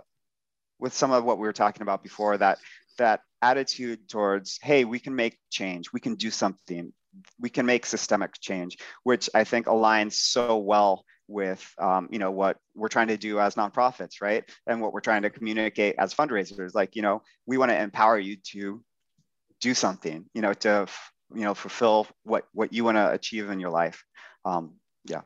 with 0.78 0.94
some 0.94 1.12
of 1.12 1.24
what 1.24 1.38
we 1.38 1.46
were 1.46 1.52
talking 1.52 1.82
about 1.82 2.02
before 2.02 2.36
that 2.38 2.58
that 2.98 3.20
attitude 3.50 4.08
towards 4.08 4.58
hey 4.62 4.84
we 4.84 4.98
can 4.98 5.14
make 5.14 5.36
change. 5.50 5.92
We 5.92 6.00
can 6.00 6.14
do 6.14 6.30
something. 6.30 6.92
We 7.38 7.50
can 7.50 7.66
make 7.66 7.86
systemic 7.86 8.32
change 8.40 8.72
which 9.04 9.30
i 9.40 9.44
think 9.44 9.66
aligns 9.66 10.14
so 10.14 10.58
well 10.58 11.04
with 11.28 11.72
um, 11.78 12.08
you 12.10 12.18
know 12.18 12.30
what 12.30 12.58
we're 12.74 12.88
trying 12.88 13.08
to 13.08 13.16
do 13.16 13.40
as 13.40 13.54
nonprofits 13.54 14.20
right? 14.20 14.44
And 14.66 14.80
what 14.80 14.92
we're 14.92 15.00
trying 15.00 15.22
to 15.22 15.30
communicate 15.30 15.96
as 15.98 16.14
fundraisers. 16.14 16.74
Like 16.74 16.96
you 16.96 17.02
know 17.02 17.22
we 17.46 17.58
want 17.58 17.70
to 17.70 17.80
empower 17.80 18.18
you 18.18 18.36
to 18.52 18.82
do 19.60 19.74
something 19.74 20.24
you 20.34 20.42
know 20.42 20.52
to 20.52 20.86
you 21.34 21.42
know 21.42 21.54
fulfill 21.54 22.06
what 22.24 22.44
what 22.52 22.72
you 22.72 22.84
want 22.84 22.96
to 22.96 23.12
achieve 23.12 23.50
in 23.50 23.60
your 23.60 23.70
life. 23.70 24.04
Um, 24.44 24.74
yeah. 25.06 25.22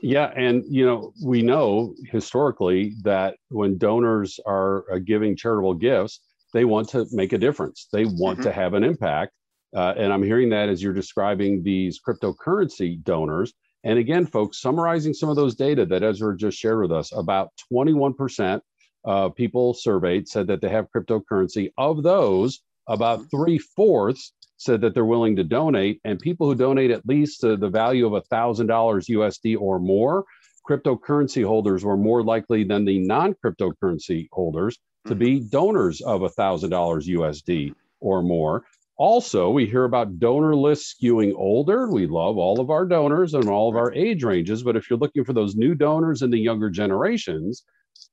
Yeah 0.00 0.32
and 0.36 0.64
you 0.68 0.86
know 0.86 1.12
we 1.22 1.42
know 1.42 1.94
historically 2.10 2.94
that 3.02 3.36
when 3.48 3.78
donors 3.78 4.38
are 4.46 4.84
uh, 4.92 4.98
giving 4.98 5.36
charitable 5.36 5.74
gifts 5.74 6.20
they 6.52 6.64
want 6.64 6.88
to 6.90 7.06
make 7.12 7.32
a 7.32 7.38
difference. 7.38 7.88
They 7.92 8.04
want 8.04 8.38
mm-hmm. 8.38 8.48
to 8.48 8.52
have 8.52 8.74
an 8.74 8.84
impact. 8.84 9.32
Uh, 9.74 9.94
and 9.96 10.12
I'm 10.12 10.22
hearing 10.22 10.50
that 10.50 10.68
as 10.68 10.82
you're 10.82 10.92
describing 10.92 11.62
these 11.62 12.00
cryptocurrency 12.00 13.02
donors. 13.02 13.52
And 13.84 13.98
again, 13.98 14.26
folks, 14.26 14.60
summarizing 14.60 15.14
some 15.14 15.28
of 15.28 15.36
those 15.36 15.54
data 15.54 15.86
that 15.86 16.02
Ezra 16.02 16.36
just 16.36 16.58
shared 16.58 16.80
with 16.80 16.92
us, 16.92 17.12
about 17.16 17.50
21% 17.72 18.60
of 19.04 19.34
people 19.34 19.72
surveyed 19.72 20.28
said 20.28 20.46
that 20.48 20.60
they 20.60 20.68
have 20.68 20.88
cryptocurrency. 20.94 21.70
Of 21.78 22.02
those, 22.02 22.60
about 22.88 23.20
mm-hmm. 23.20 23.36
three 23.36 23.58
fourths 23.58 24.32
said 24.56 24.80
that 24.82 24.92
they're 24.92 25.04
willing 25.04 25.36
to 25.36 25.44
donate. 25.44 26.00
And 26.04 26.18
people 26.18 26.46
who 26.46 26.54
donate 26.54 26.90
at 26.90 27.06
least 27.06 27.40
to 27.40 27.56
the 27.56 27.70
value 27.70 28.14
of 28.14 28.22
$1,000 28.30 28.66
USD 28.68 29.56
or 29.58 29.78
more, 29.78 30.24
cryptocurrency 30.68 31.44
holders 31.44 31.84
were 31.84 31.96
more 31.96 32.22
likely 32.22 32.64
than 32.64 32.84
the 32.84 32.98
non 32.98 33.34
cryptocurrency 33.42 34.28
holders 34.32 34.78
to 35.06 35.14
mm-hmm. 35.14 35.18
be 35.18 35.40
donors 35.40 36.00
of 36.00 36.20
$1,000 36.20 36.70
USD 36.70 37.74
or 38.00 38.22
more. 38.22 38.64
Also, 38.96 39.48
we 39.48 39.64
hear 39.64 39.84
about 39.84 40.18
donor 40.18 40.54
lists 40.54 40.94
skewing 40.94 41.32
older. 41.34 41.90
We 41.90 42.06
love 42.06 42.36
all 42.36 42.60
of 42.60 42.68
our 42.68 42.84
donors 42.84 43.32
and 43.32 43.48
all 43.48 43.70
of 43.70 43.76
our 43.76 43.92
age 43.94 44.24
ranges, 44.24 44.62
but 44.62 44.76
if 44.76 44.90
you're 44.90 44.98
looking 44.98 45.24
for 45.24 45.32
those 45.32 45.56
new 45.56 45.74
donors 45.74 46.20
in 46.20 46.30
the 46.30 46.38
younger 46.38 46.68
generations, 46.68 47.64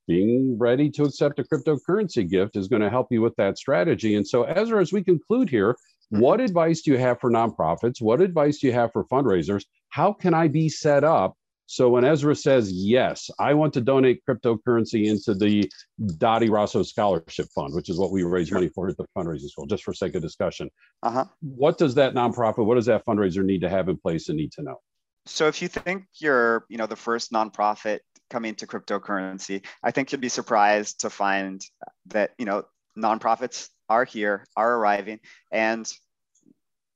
being 0.08 0.58
ready 0.58 0.90
to 0.92 1.04
accept 1.04 1.40
a 1.40 1.44
cryptocurrency 1.44 2.28
gift 2.28 2.56
is 2.56 2.70
going 2.70 2.82
to 2.82 2.90
help 2.90 3.08
you 3.12 3.22
with 3.22 3.36
that 3.36 3.58
strategy. 3.58 4.16
And 4.16 4.26
so, 4.26 4.44
Ezra, 4.44 4.82
as 4.82 4.94
we 4.94 5.04
conclude 5.04 5.50
here, 5.50 5.74
mm-hmm. 5.74 6.22
what 6.22 6.40
advice 6.40 6.82
do 6.82 6.92
you 6.92 6.98
have 6.98 7.20
for 7.20 7.30
nonprofits? 7.30 8.02
What 8.02 8.22
advice 8.22 8.60
do 8.60 8.68
you 8.68 8.74
have 8.74 8.94
for 8.94 9.04
fundraisers? 9.06 9.66
How 9.90 10.14
can 10.14 10.34
I 10.34 10.48
be 10.48 10.70
set 10.70 11.04
up 11.04 11.36
so 11.68 11.90
when 11.90 12.06
Ezra 12.06 12.34
says, 12.34 12.72
yes, 12.72 13.30
I 13.40 13.54
want 13.54 13.74
to 13.74 13.82
donate 13.82 14.22
cryptocurrency 14.28 15.06
into 15.08 15.36
the 15.36 15.70
Dottie 16.18 16.50
Rosso 16.50 16.82
Scholarship 16.82 17.48
Fund, 17.54 17.76
which 17.76 17.90
is 17.90 18.00
what 18.00 18.12
we 18.12 18.24
raise 18.24 18.52
money 18.52 18.70
for 18.70 18.88
at 18.88 18.96
the 18.96 19.06
fundraising 19.16 19.50
school, 19.50 19.66
just 19.66 19.84
for 19.84 19.94
sake 19.94 20.16
of 20.16 20.22
discussion. 20.22 20.70
Uh-huh. 21.04 21.26
What 21.42 21.78
does 21.78 21.94
that 21.96 22.14
nonprofit, 22.14 22.66
what 22.66 22.76
does 22.76 22.86
that 22.86 23.06
fundraiser 23.06 23.44
need 23.44 23.62
to 23.62 23.70
have 23.70 23.90
in 23.90 23.98
place 23.98 24.30
and 24.30 24.38
need 24.38 24.54
to 24.54 24.64
know? 24.64 24.78
So 25.26 25.48
if 25.48 25.62
you 25.62 25.68
think 25.68 26.06
you're, 26.20 26.66
you 26.70 26.78
know, 26.78 26.88
the 26.88 26.96
first 26.96 27.34
nonprofit 27.34 28.00
coming 28.30 28.56
to 28.56 28.66
cryptocurrency, 28.66 29.66
I 29.84 29.92
think 29.92 30.14
you'd 30.14 30.22
be 30.22 30.30
surprised 30.30 31.02
to 31.02 31.10
find 31.10 31.62
that, 32.08 32.32
you 32.38 32.46
know, 32.46 32.64
nonprofits 32.98 33.68
are 33.90 34.06
here, 34.06 34.46
are 34.56 34.76
arriving, 34.76 35.20
and 35.52 35.86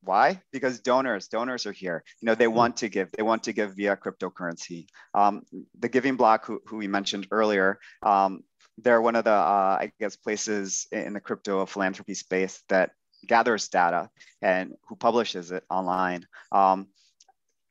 why? 0.03 0.41
Because 0.51 0.79
donors, 0.79 1.27
donors 1.27 1.65
are 1.65 1.71
here. 1.71 2.03
You 2.21 2.25
know, 2.27 2.35
they 2.35 2.45
hmm. 2.45 2.55
want 2.55 2.77
to 2.77 2.89
give. 2.89 3.11
They 3.11 3.23
want 3.23 3.43
to 3.43 3.53
give 3.53 3.75
via 3.75 3.95
cryptocurrency. 3.95 4.87
Um, 5.13 5.43
the 5.79 5.89
Giving 5.89 6.15
Block, 6.15 6.45
who, 6.45 6.61
who 6.65 6.77
we 6.77 6.87
mentioned 6.87 7.27
earlier, 7.31 7.79
um, 8.03 8.43
they're 8.77 9.01
one 9.01 9.15
of 9.15 9.25
the, 9.25 9.31
uh, 9.31 9.77
I 9.79 9.91
guess, 9.99 10.15
places 10.15 10.87
in 10.91 11.13
the 11.13 11.19
crypto 11.19 11.65
philanthropy 11.65 12.15
space 12.15 12.63
that 12.69 12.91
gathers 13.27 13.67
data 13.67 14.09
and 14.41 14.73
who 14.87 14.95
publishes 14.95 15.51
it 15.51 15.63
online. 15.69 16.25
Um, 16.51 16.87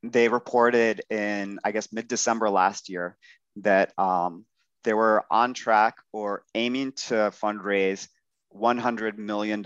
they 0.02 0.28
reported 0.28 1.02
in, 1.10 1.58
I 1.64 1.72
guess, 1.72 1.92
mid-December 1.92 2.48
last 2.48 2.88
year 2.88 3.16
that 3.56 3.92
um, 3.98 4.44
they 4.84 4.94
were 4.94 5.24
on 5.30 5.52
track 5.52 5.96
or 6.12 6.44
aiming 6.54 6.92
to 6.92 7.14
fundraise 7.42 8.06
$100 8.54 9.18
million 9.18 9.64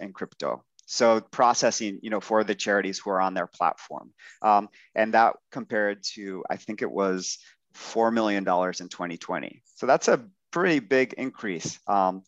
in 0.00 0.12
crypto 0.12 0.64
so 0.86 1.20
processing, 1.20 1.98
you 2.02 2.10
know, 2.10 2.20
for 2.20 2.44
the 2.44 2.54
charities 2.54 2.98
who 2.98 3.10
are 3.10 3.20
on 3.20 3.34
their 3.34 3.48
platform. 3.48 4.12
Um, 4.40 4.68
and 4.94 5.14
that 5.14 5.34
compared 5.50 6.02
to, 6.14 6.44
I 6.48 6.56
think 6.56 6.80
it 6.80 6.90
was 6.90 7.38
$4 7.74 8.12
million 8.12 8.42
in 8.42 8.44
2020. 8.44 9.62
So 9.74 9.86
that's 9.86 10.08
a 10.08 10.24
pretty 10.52 10.78
big 10.78 11.12
increase. 11.14 11.78
Um, 11.86 12.22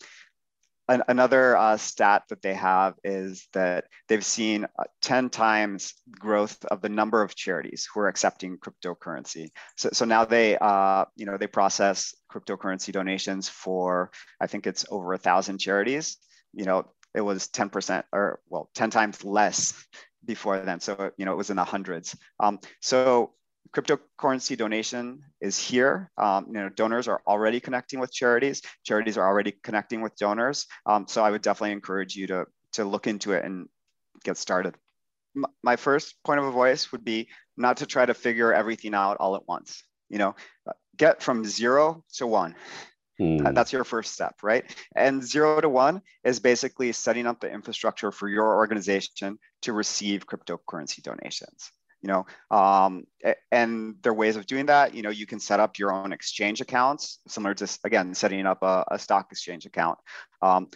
an, 0.88 1.02
another 1.06 1.56
uh, 1.56 1.76
stat 1.76 2.24
that 2.30 2.42
they 2.42 2.54
have 2.54 2.94
is 3.04 3.46
that 3.52 3.84
they've 4.08 4.24
seen 4.24 4.64
uh, 4.64 4.84
10 5.02 5.30
times 5.30 5.94
growth 6.10 6.64
of 6.64 6.80
the 6.80 6.88
number 6.88 7.22
of 7.22 7.34
charities 7.34 7.86
who 7.92 8.00
are 8.00 8.08
accepting 8.08 8.58
cryptocurrency. 8.58 9.50
So, 9.76 9.90
so 9.92 10.04
now 10.04 10.24
they, 10.24 10.56
uh, 10.58 11.04
you 11.14 11.26
know, 11.26 11.36
they 11.36 11.46
process 11.46 12.14
cryptocurrency 12.32 12.90
donations 12.92 13.48
for, 13.48 14.10
I 14.40 14.46
think 14.46 14.66
it's 14.66 14.86
over 14.90 15.12
a 15.12 15.18
thousand 15.18 15.58
charities. 15.58 16.16
You 16.54 16.64
know, 16.64 16.86
it 17.14 17.20
was 17.20 17.48
10% 17.48 18.04
or 18.12 18.40
well 18.48 18.70
10 18.74 18.90
times 18.90 19.24
less 19.24 19.74
before 20.24 20.58
then. 20.60 20.80
So 20.80 21.10
you 21.16 21.24
know 21.24 21.32
it 21.32 21.36
was 21.36 21.50
in 21.50 21.56
the 21.56 21.64
hundreds. 21.64 22.16
Um, 22.40 22.60
so 22.80 23.32
cryptocurrency 23.72 24.56
donation 24.56 25.22
is 25.40 25.58
here. 25.58 26.10
Um, 26.16 26.46
you 26.48 26.54
know 26.54 26.68
donors 26.68 27.08
are 27.08 27.20
already 27.26 27.60
connecting 27.60 28.00
with 28.00 28.12
charities. 28.12 28.62
Charities 28.84 29.16
are 29.18 29.26
already 29.26 29.52
connecting 29.62 30.00
with 30.02 30.16
donors. 30.16 30.66
Um, 30.86 31.06
so 31.08 31.24
i 31.24 31.30
would 31.30 31.42
definitely 31.42 31.72
encourage 31.72 32.14
you 32.16 32.26
to 32.28 32.46
to 32.72 32.84
look 32.84 33.06
into 33.06 33.32
it 33.32 33.44
and 33.44 33.68
get 34.24 34.36
started. 34.36 34.74
My 35.62 35.76
first 35.76 36.16
point 36.24 36.40
of 36.40 36.46
advice 36.46 36.90
would 36.92 37.04
be 37.04 37.28
not 37.56 37.78
to 37.78 37.86
try 37.86 38.04
to 38.04 38.14
figure 38.14 38.52
everything 38.52 38.94
out 38.94 39.18
all 39.18 39.36
at 39.36 39.46
once. 39.46 39.82
You 40.08 40.18
know 40.18 40.34
get 40.96 41.22
from 41.22 41.44
zero 41.44 42.04
to 42.12 42.26
one 42.26 42.54
Mm. 43.20 43.54
That's 43.54 43.72
your 43.72 43.84
first 43.84 44.12
step, 44.12 44.36
right? 44.42 44.64
And 44.94 45.22
zero 45.22 45.60
to 45.60 45.68
one 45.68 46.02
is 46.24 46.38
basically 46.38 46.92
setting 46.92 47.26
up 47.26 47.40
the 47.40 47.50
infrastructure 47.50 48.12
for 48.12 48.28
your 48.28 48.56
organization 48.56 49.38
to 49.62 49.72
receive 49.72 50.26
cryptocurrency 50.26 51.02
donations. 51.02 51.70
You 52.00 52.08
know, 52.08 52.26
um, 52.56 53.04
and 53.50 53.96
there 54.02 54.12
are 54.12 54.14
ways 54.14 54.36
of 54.36 54.46
doing 54.46 54.66
that. 54.66 54.94
You 54.94 55.02
know, 55.02 55.10
you 55.10 55.26
can 55.26 55.40
set 55.40 55.58
up 55.58 55.80
your 55.80 55.90
own 55.90 56.12
exchange 56.12 56.60
accounts, 56.60 57.18
similar 57.26 57.54
to 57.54 57.78
again 57.82 58.14
setting 58.14 58.46
up 58.46 58.62
a, 58.62 58.84
a 58.88 58.98
stock 59.00 59.32
exchange 59.32 59.66
account. 59.66 59.98
Um, 60.40 60.68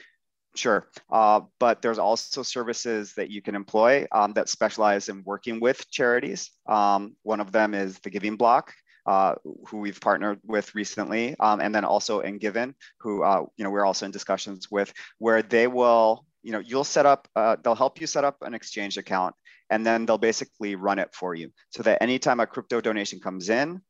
Sure, 0.54 0.86
uh, 1.10 1.40
but 1.58 1.80
there's 1.80 1.98
also 1.98 2.42
services 2.42 3.14
that 3.14 3.30
you 3.30 3.40
can 3.40 3.54
employ 3.54 4.06
um, 4.12 4.34
that 4.34 4.50
specialize 4.50 5.08
in 5.08 5.22
working 5.24 5.60
with 5.60 5.90
charities. 5.90 6.50
Um, 6.66 7.16
one 7.22 7.40
of 7.40 7.52
them 7.52 7.72
is 7.72 7.98
the 8.00 8.10
Giving 8.10 8.36
Block, 8.36 8.74
uh, 9.06 9.34
who 9.66 9.78
we've 9.78 10.00
partnered 10.00 10.40
with 10.44 10.74
recently, 10.74 11.36
um, 11.40 11.60
and 11.60 11.74
then 11.74 11.84
also 11.84 12.20
Engiven, 12.20 12.74
who 12.98 13.22
uh, 13.22 13.44
you 13.56 13.64
know 13.64 13.70
we're 13.70 13.84
also 13.84 14.06
in 14.06 14.12
discussions 14.12 14.70
with, 14.70 14.92
where 15.18 15.42
they 15.42 15.66
will, 15.66 16.24
you 16.42 16.52
know, 16.52 16.60
you'll 16.60 16.84
set 16.84 17.06
up, 17.06 17.28
uh, 17.36 17.56
they'll 17.62 17.74
help 17.74 18.00
you 18.00 18.06
set 18.06 18.24
up 18.24 18.36
an 18.42 18.54
exchange 18.54 18.98
account, 18.98 19.34
and 19.70 19.84
then 19.84 20.06
they'll 20.06 20.18
basically 20.18 20.74
run 20.74 20.98
it 20.98 21.14
for 21.14 21.34
you, 21.34 21.50
so 21.70 21.82
that 21.82 22.02
anytime 22.02 22.40
a 22.40 22.46
crypto 22.46 22.80
donation 22.80 23.20
comes 23.20 23.48
in, 23.50 23.80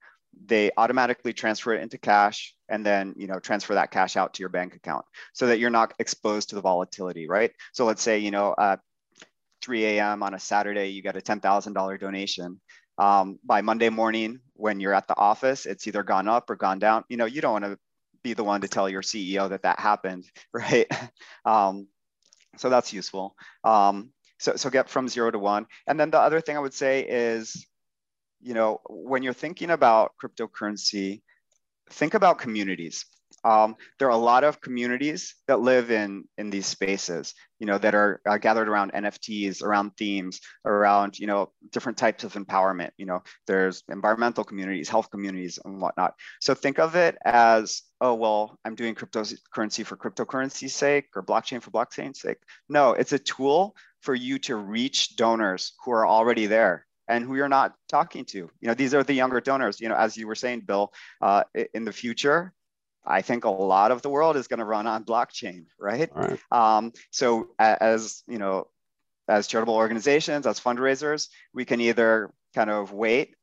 they 0.46 0.70
automatically 0.76 1.32
transfer 1.32 1.74
it 1.74 1.82
into 1.82 1.98
cash 1.98 2.54
and 2.68 2.84
then 2.84 3.14
you 3.16 3.26
know 3.26 3.38
transfer 3.38 3.74
that 3.74 3.90
cash 3.90 4.16
out 4.16 4.34
to 4.34 4.40
your 4.40 4.48
bank 4.48 4.74
account 4.74 5.04
so 5.32 5.46
that 5.46 5.58
you're 5.58 5.70
not 5.70 5.92
exposed 5.98 6.48
to 6.48 6.54
the 6.54 6.60
volatility 6.60 7.28
right? 7.28 7.52
So 7.72 7.84
let's 7.84 8.02
say 8.02 8.18
you 8.18 8.30
know 8.30 8.52
uh, 8.52 8.76
3 9.62 9.84
a.m 9.84 10.22
on 10.22 10.34
a 10.34 10.38
saturday 10.38 10.88
you 10.88 11.02
get 11.02 11.16
a 11.16 11.20
$10000 11.20 12.00
donation 12.00 12.60
um, 12.98 13.38
by 13.44 13.60
Monday 13.62 13.88
morning 13.88 14.40
when 14.62 14.78
you're 14.78 14.94
at 14.94 15.08
the 15.08 15.18
office, 15.18 15.66
it's 15.66 15.88
either 15.88 16.04
gone 16.04 16.28
up 16.28 16.48
or 16.48 16.54
gone 16.54 16.78
down. 16.78 17.02
You 17.08 17.16
know, 17.16 17.24
you 17.24 17.40
don't 17.40 17.52
want 17.52 17.64
to 17.64 17.76
be 18.22 18.32
the 18.32 18.44
one 18.44 18.60
to 18.60 18.68
tell 18.68 18.88
your 18.88 19.02
CEO 19.02 19.48
that 19.48 19.62
that 19.62 19.80
happened, 19.80 20.24
right? 20.54 20.86
um, 21.44 21.88
so 22.58 22.70
that's 22.70 22.92
useful. 22.92 23.34
Um, 23.64 24.12
so, 24.38 24.54
so 24.54 24.70
get 24.70 24.88
from 24.88 25.08
zero 25.08 25.32
to 25.32 25.38
one. 25.38 25.66
And 25.88 25.98
then 25.98 26.12
the 26.12 26.20
other 26.20 26.40
thing 26.40 26.56
I 26.56 26.60
would 26.60 26.74
say 26.74 27.00
is, 27.00 27.66
you 28.40 28.54
know, 28.54 28.80
when 28.88 29.24
you're 29.24 29.32
thinking 29.32 29.70
about 29.70 30.12
cryptocurrency, 30.22 31.22
think 31.90 32.14
about 32.14 32.38
communities 32.38 33.04
um, 33.44 33.76
there 33.98 34.08
are 34.08 34.10
a 34.10 34.16
lot 34.16 34.44
of 34.44 34.60
communities 34.60 35.34
that 35.48 35.60
live 35.60 35.90
in 35.90 36.24
in 36.38 36.50
these 36.50 36.66
spaces 36.66 37.34
you 37.58 37.66
know 37.66 37.78
that 37.78 37.94
are 37.94 38.20
uh, 38.28 38.38
gathered 38.38 38.68
around 38.68 38.92
nfts 38.92 39.62
around 39.62 39.90
themes 39.96 40.40
around 40.64 41.18
you 41.18 41.26
know 41.26 41.50
different 41.70 41.98
types 41.98 42.24
of 42.24 42.34
empowerment 42.34 42.90
you 42.96 43.06
know 43.06 43.22
there's 43.46 43.82
environmental 43.88 44.44
communities 44.44 44.88
health 44.88 45.10
communities 45.10 45.58
and 45.64 45.80
whatnot 45.80 46.14
so 46.40 46.54
think 46.54 46.78
of 46.78 46.96
it 46.96 47.16
as 47.24 47.82
oh 48.00 48.14
well 48.14 48.58
i'm 48.64 48.74
doing 48.74 48.94
cryptocurrency 48.94 49.84
for 49.84 49.96
cryptocurrency's 49.96 50.74
sake 50.74 51.06
or 51.14 51.22
blockchain 51.22 51.62
for 51.62 51.70
blockchain's 51.70 52.20
sake 52.20 52.38
no 52.68 52.92
it's 52.92 53.12
a 53.12 53.18
tool 53.18 53.74
for 54.00 54.14
you 54.14 54.38
to 54.38 54.56
reach 54.56 55.16
donors 55.16 55.72
who 55.84 55.92
are 55.92 56.06
already 56.06 56.46
there 56.46 56.86
and 57.08 57.24
who 57.24 57.36
you're 57.36 57.48
not 57.48 57.74
talking 57.88 58.24
to. 58.24 58.38
You 58.38 58.68
know, 58.68 58.74
these 58.74 58.94
are 58.94 59.02
the 59.02 59.12
younger 59.12 59.40
donors. 59.40 59.80
You 59.80 59.88
know, 59.88 59.94
as 59.96 60.16
you 60.16 60.26
were 60.26 60.34
saying, 60.34 60.60
Bill, 60.60 60.92
uh, 61.20 61.44
in 61.74 61.84
the 61.84 61.92
future, 61.92 62.52
I 63.04 63.22
think 63.22 63.44
a 63.44 63.50
lot 63.50 63.90
of 63.90 64.02
the 64.02 64.08
world 64.08 64.36
is 64.36 64.48
going 64.48 64.58
to 64.58 64.64
run 64.64 64.86
on 64.86 65.04
blockchain, 65.04 65.66
right? 65.78 66.10
right. 66.14 66.38
Um, 66.50 66.92
so 67.10 67.48
as 67.58 68.22
you 68.28 68.38
know, 68.38 68.68
as 69.28 69.46
charitable 69.46 69.74
organizations, 69.74 70.46
as 70.46 70.60
fundraisers, 70.60 71.28
we 71.52 71.64
can 71.64 71.80
either 71.80 72.32
kind 72.54 72.70
of 72.70 72.92
wait, 72.92 73.34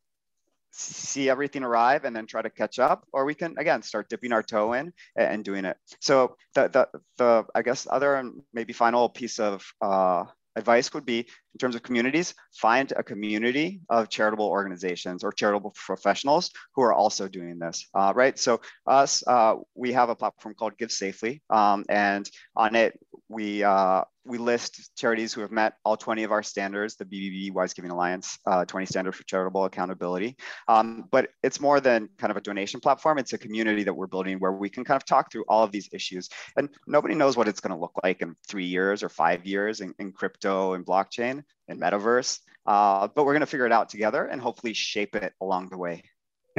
see 0.72 1.30
everything 1.30 1.64
arrive, 1.64 2.06
and 2.06 2.16
then 2.16 2.26
try 2.26 2.42
to 2.42 2.50
catch 2.50 2.80
up, 2.80 3.06
or 3.12 3.26
we 3.26 3.36
can 3.36 3.56
again 3.58 3.82
start 3.82 4.10
dipping 4.10 4.32
our 4.32 4.44
toe 4.44 4.74
in 4.74 4.94
and 5.16 5.44
doing 5.44 5.66
it. 5.66 5.78
So 6.00 6.38
the 6.54 6.68
the, 6.68 7.02
the 7.18 7.46
I 7.54 7.62
guess 7.62 7.88
other 7.90 8.32
maybe 8.54 8.74
final 8.74 9.10
piece 9.10 9.40
of 9.40 9.66
uh, 9.82 10.26
advice 10.60 10.94
would 10.94 11.06
be 11.06 11.20
in 11.20 11.58
terms 11.60 11.76
of 11.76 11.82
communities, 11.82 12.36
find 12.54 12.94
a 12.96 13.04
community 13.04 13.82
of 13.90 14.10
charitable 14.10 14.46
organizations 14.46 15.24
or 15.24 15.32
charitable 15.32 15.74
professionals 15.76 16.52
who 16.76 16.84
are 16.84 16.94
also 16.94 17.28
doing 17.28 17.58
this, 17.58 17.88
uh, 17.96 18.14
right? 18.16 18.38
So 18.38 18.62
us, 18.86 19.24
uh, 19.26 19.56
we 19.76 19.94
have 19.94 20.10
a 20.10 20.16
platform 20.16 20.54
called 20.54 20.78
Give 20.78 20.92
Safely, 20.92 21.42
um, 21.50 21.86
and 21.90 22.30
on 22.56 22.76
it, 22.76 23.00
we 23.28 23.64
uh, 23.64 24.04
we 24.30 24.38
list 24.38 24.92
charities 24.96 25.34
who 25.34 25.42
have 25.42 25.52
met 25.52 25.74
all 25.84 25.98
20 25.98 26.24
of 26.24 26.32
our 26.32 26.44
standards, 26.44 26.96
the 26.96 27.06
BBB 27.06 27.52
Wise 27.52 27.74
Giving 27.74 27.92
Alliance 27.92 28.38
uh, 28.46 28.64
20 28.64 28.86
standards 28.86 29.18
for 29.18 29.24
charitable 29.24 29.66
accountability. 29.66 30.38
Um, 30.68 31.06
but 31.12 31.30
it's 31.42 31.60
more 31.60 31.80
than 31.80 32.10
kind 32.18 32.32
of 32.32 32.38
a 32.38 32.42
donation 32.42 32.80
platform. 32.80 33.18
It's 33.18 33.34
a 33.34 33.38
community 33.38 33.84
that 33.84 33.94
we're 33.94 34.08
building 34.08 34.38
where 34.38 34.52
we 34.52 34.70
can 34.70 34.84
kind 34.86 34.96
of 34.96 35.06
talk 35.06 35.32
through 35.32 35.46
all 35.48 35.64
of 35.64 35.72
these 35.72 35.90
issues. 35.92 36.30
And 36.56 36.70
nobody 36.88 37.16
knows 37.16 37.36
what 37.36 37.48
it's 37.48 37.60
going 37.60 37.74
to 37.74 37.80
look 37.80 38.00
like 38.04 38.22
in 38.22 38.36
three 38.48 38.66
years 38.66 39.02
or 39.02 39.10
five 39.10 39.46
years 39.46 39.82
in, 39.82 39.94
in 39.98 40.12
crypto 40.12 40.74
and 40.74 40.86
blockchain 40.86 41.44
and 41.68 41.82
metaverse. 41.82 42.40
Uh, 42.66 43.08
but 43.08 43.26
we're 43.26 43.34
going 43.34 43.42
to 43.42 43.48
figure 43.48 43.66
it 43.66 43.72
out 43.72 43.90
together 43.90 44.26
and 44.26 44.40
hopefully 44.40 44.74
shape 44.74 45.16
it 45.16 45.34
along 45.42 45.70
the 45.70 45.78
way. 45.78 46.04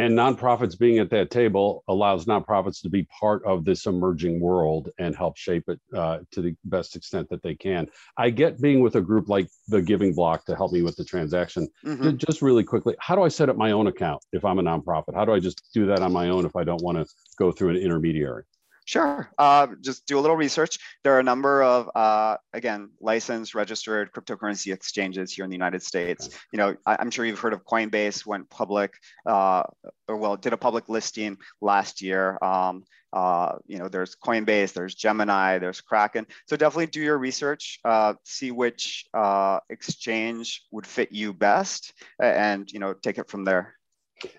And 0.00 0.16
nonprofits 0.16 0.78
being 0.78 0.98
at 0.98 1.10
that 1.10 1.30
table 1.30 1.84
allows 1.86 2.24
nonprofits 2.24 2.80
to 2.80 2.88
be 2.88 3.06
part 3.20 3.44
of 3.44 3.66
this 3.66 3.84
emerging 3.84 4.40
world 4.40 4.88
and 4.98 5.14
help 5.14 5.36
shape 5.36 5.64
it 5.68 5.78
uh, 5.94 6.20
to 6.30 6.40
the 6.40 6.56
best 6.64 6.96
extent 6.96 7.28
that 7.28 7.42
they 7.42 7.54
can. 7.54 7.86
I 8.16 8.30
get 8.30 8.62
being 8.62 8.80
with 8.80 8.96
a 8.96 9.02
group 9.02 9.28
like 9.28 9.50
the 9.68 9.82
Giving 9.82 10.14
Block 10.14 10.46
to 10.46 10.56
help 10.56 10.72
me 10.72 10.80
with 10.80 10.96
the 10.96 11.04
transaction. 11.04 11.68
Mm-hmm. 11.84 12.16
Just 12.16 12.40
really 12.40 12.64
quickly, 12.64 12.94
how 12.98 13.14
do 13.14 13.22
I 13.22 13.28
set 13.28 13.50
up 13.50 13.58
my 13.58 13.72
own 13.72 13.88
account 13.88 14.24
if 14.32 14.42
I'm 14.42 14.58
a 14.58 14.62
nonprofit? 14.62 15.14
How 15.14 15.26
do 15.26 15.34
I 15.34 15.38
just 15.38 15.68
do 15.74 15.84
that 15.86 16.00
on 16.00 16.14
my 16.14 16.30
own 16.30 16.46
if 16.46 16.56
I 16.56 16.64
don't 16.64 16.82
want 16.82 16.96
to 16.96 17.06
go 17.38 17.52
through 17.52 17.68
an 17.70 17.76
intermediary? 17.76 18.44
Sure. 18.84 19.30
Uh, 19.38 19.68
just 19.80 20.06
do 20.06 20.18
a 20.18 20.20
little 20.20 20.36
research. 20.36 20.78
There 21.04 21.14
are 21.14 21.20
a 21.20 21.24
number 21.24 21.62
of, 21.62 21.90
uh, 21.94 22.36
again, 22.52 22.90
licensed, 23.00 23.54
registered 23.54 24.12
cryptocurrency 24.12 24.72
exchanges 24.72 25.32
here 25.32 25.44
in 25.44 25.50
the 25.50 25.56
United 25.56 25.82
States. 25.82 26.28
You 26.52 26.56
know, 26.58 26.76
I, 26.84 27.00
am 27.00 27.10
sure 27.10 27.24
you've 27.24 27.38
heard 27.38 27.52
of 27.52 27.64
Coinbase 27.64 28.26
went 28.26 28.50
public, 28.50 28.94
uh, 29.26 29.62
or 30.08 30.16
well, 30.16 30.36
did 30.36 30.52
a 30.52 30.56
public 30.56 30.88
listing 30.88 31.38
last 31.60 32.02
year. 32.02 32.38
Um, 32.42 32.84
uh, 33.12 33.56
you 33.66 33.78
know, 33.78 33.88
there's 33.88 34.16
Coinbase, 34.16 34.72
there's 34.72 34.94
Gemini, 34.94 35.58
there's 35.58 35.80
Kraken. 35.80 36.26
So 36.46 36.56
definitely 36.56 36.86
do 36.86 37.00
your 37.00 37.18
research, 37.18 37.80
uh, 37.84 38.14
see 38.24 38.50
which 38.50 39.04
uh, 39.12 39.60
exchange 39.68 40.64
would 40.70 40.86
fit 40.86 41.10
you 41.12 41.32
best, 41.32 41.92
and 42.20 42.70
you 42.70 42.78
know, 42.78 42.92
take 42.92 43.18
it 43.18 43.28
from 43.28 43.44
there. 43.44 43.74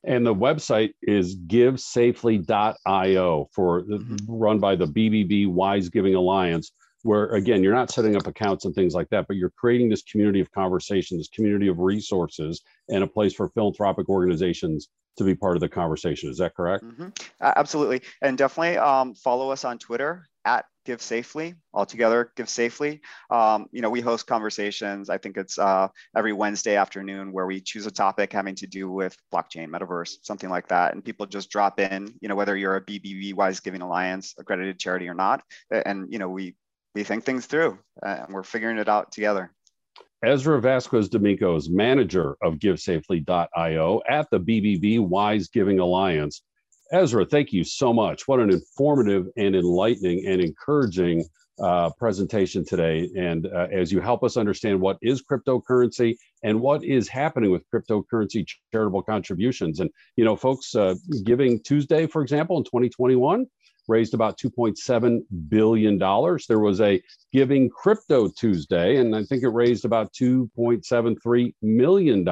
And 0.03 0.25
the 0.25 0.33
website 0.33 0.91
is 1.01 1.35
givesafely.io 1.35 3.49
for 3.53 3.83
mm-hmm. 3.83 4.15
run 4.27 4.59
by 4.59 4.75
the 4.75 4.87
BBB 4.87 5.47
Wise 5.47 5.89
Giving 5.89 6.15
Alliance, 6.15 6.71
where 7.03 7.29
again, 7.29 7.63
you're 7.63 7.73
not 7.73 7.91
setting 7.91 8.15
up 8.15 8.27
accounts 8.27 8.65
and 8.65 8.75
things 8.75 8.93
like 8.93 9.09
that, 9.09 9.27
but 9.27 9.37
you're 9.37 9.51
creating 9.51 9.89
this 9.89 10.03
community 10.03 10.39
of 10.39 10.51
conversation, 10.51 11.17
this 11.17 11.29
community 11.29 11.67
of 11.67 11.79
resources, 11.79 12.61
and 12.89 13.03
a 13.03 13.07
place 13.07 13.33
for 13.33 13.49
philanthropic 13.49 14.09
organizations 14.09 14.89
to 15.17 15.23
be 15.23 15.35
part 15.35 15.55
of 15.55 15.61
the 15.61 15.69
conversation. 15.69 16.29
Is 16.29 16.37
that 16.37 16.55
correct? 16.55 16.83
Mm-hmm. 16.83 17.09
Uh, 17.41 17.53
absolutely. 17.55 18.01
And 18.21 18.37
definitely 18.37 18.77
um, 18.77 19.13
follow 19.15 19.51
us 19.51 19.65
on 19.65 19.77
Twitter 19.77 20.27
at 20.45 20.65
give 20.85 21.01
safely 21.01 21.55
all 21.73 21.85
together 21.85 22.31
give 22.35 22.49
safely. 22.49 23.01
Um, 23.29 23.67
you 23.71 23.81
know 23.81 23.89
we 23.89 24.01
host 24.01 24.27
conversations. 24.27 25.09
I 25.09 25.17
think 25.17 25.37
it's 25.37 25.57
uh, 25.57 25.87
every 26.15 26.33
wednesday 26.33 26.75
afternoon 26.75 27.31
where 27.31 27.45
we 27.45 27.61
choose 27.61 27.85
a 27.85 27.91
topic 27.91 28.33
having 28.33 28.55
to 28.55 28.67
do 28.67 28.91
with 28.91 29.15
blockchain 29.33 29.69
metaverse 29.69 30.17
something 30.23 30.49
like 30.49 30.67
that. 30.69 30.93
And 30.93 31.03
people 31.03 31.25
just 31.25 31.49
drop 31.49 31.79
in 31.79 32.13
you 32.21 32.29
know 32.29 32.35
whether 32.35 32.55
you're 32.55 32.75
a 32.75 32.81
bbb 32.81 33.33
wise 33.33 33.59
giving 33.59 33.81
alliance 33.81 34.33
accredited 34.37 34.79
charity 34.79 35.07
or 35.07 35.13
not. 35.13 35.43
And 35.71 36.11
you 36.11 36.19
know 36.19 36.29
we 36.29 36.55
we 36.95 37.03
think 37.03 37.23
things 37.23 37.45
through 37.45 37.77
uh, 38.05 38.23
and 38.25 38.33
we're 38.33 38.43
figuring 38.43 38.77
it 38.77 38.89
out 38.89 39.11
together. 39.11 39.51
Ezra 40.23 40.61
Vasquez 40.61 41.09
D'Amico 41.09 41.55
is 41.55 41.67
manager 41.67 42.37
of 42.43 42.55
GiveSafely.io 42.55 44.01
at 44.07 44.29
the 44.29 44.39
BBB 44.39 44.99
Wise 44.99 45.47
Giving 45.47 45.79
Alliance. 45.79 46.43
Ezra, 46.91 47.25
thank 47.25 47.53
you 47.53 47.63
so 47.63 47.93
much. 47.93 48.27
What 48.27 48.39
an 48.39 48.51
informative 48.51 49.27
and 49.37 49.55
enlightening 49.55 50.25
and 50.27 50.41
encouraging 50.41 51.23
uh, 51.61 51.89
presentation 51.97 52.65
today. 52.65 53.09
And 53.15 53.47
uh, 53.47 53.67
as 53.71 53.91
you 53.91 54.01
help 54.01 54.23
us 54.23 54.35
understand 54.35 54.81
what 54.81 54.97
is 55.01 55.23
cryptocurrency 55.23 56.15
and 56.43 56.59
what 56.59 56.83
is 56.83 57.07
happening 57.07 57.51
with 57.51 57.63
cryptocurrency 57.73 58.45
charitable 58.73 59.03
contributions. 59.03 59.79
And, 59.79 59.89
you 60.17 60.25
know, 60.25 60.35
folks, 60.35 60.75
uh, 60.75 60.95
Giving 61.23 61.61
Tuesday, 61.61 62.07
for 62.07 62.21
example, 62.21 62.57
in 62.57 62.63
2021, 62.63 63.45
raised 63.87 64.13
about 64.13 64.37
$2.7 64.37 65.19
billion. 65.49 65.97
There 65.97 66.59
was 66.59 66.81
a 66.81 67.01
Giving 67.31 67.69
Crypto 67.69 68.27
Tuesday, 68.27 68.97
and 68.97 69.15
I 69.15 69.23
think 69.23 69.43
it 69.43 69.49
raised 69.49 69.85
about 69.85 70.11
$2.73 70.13 71.53
million. 71.61 72.27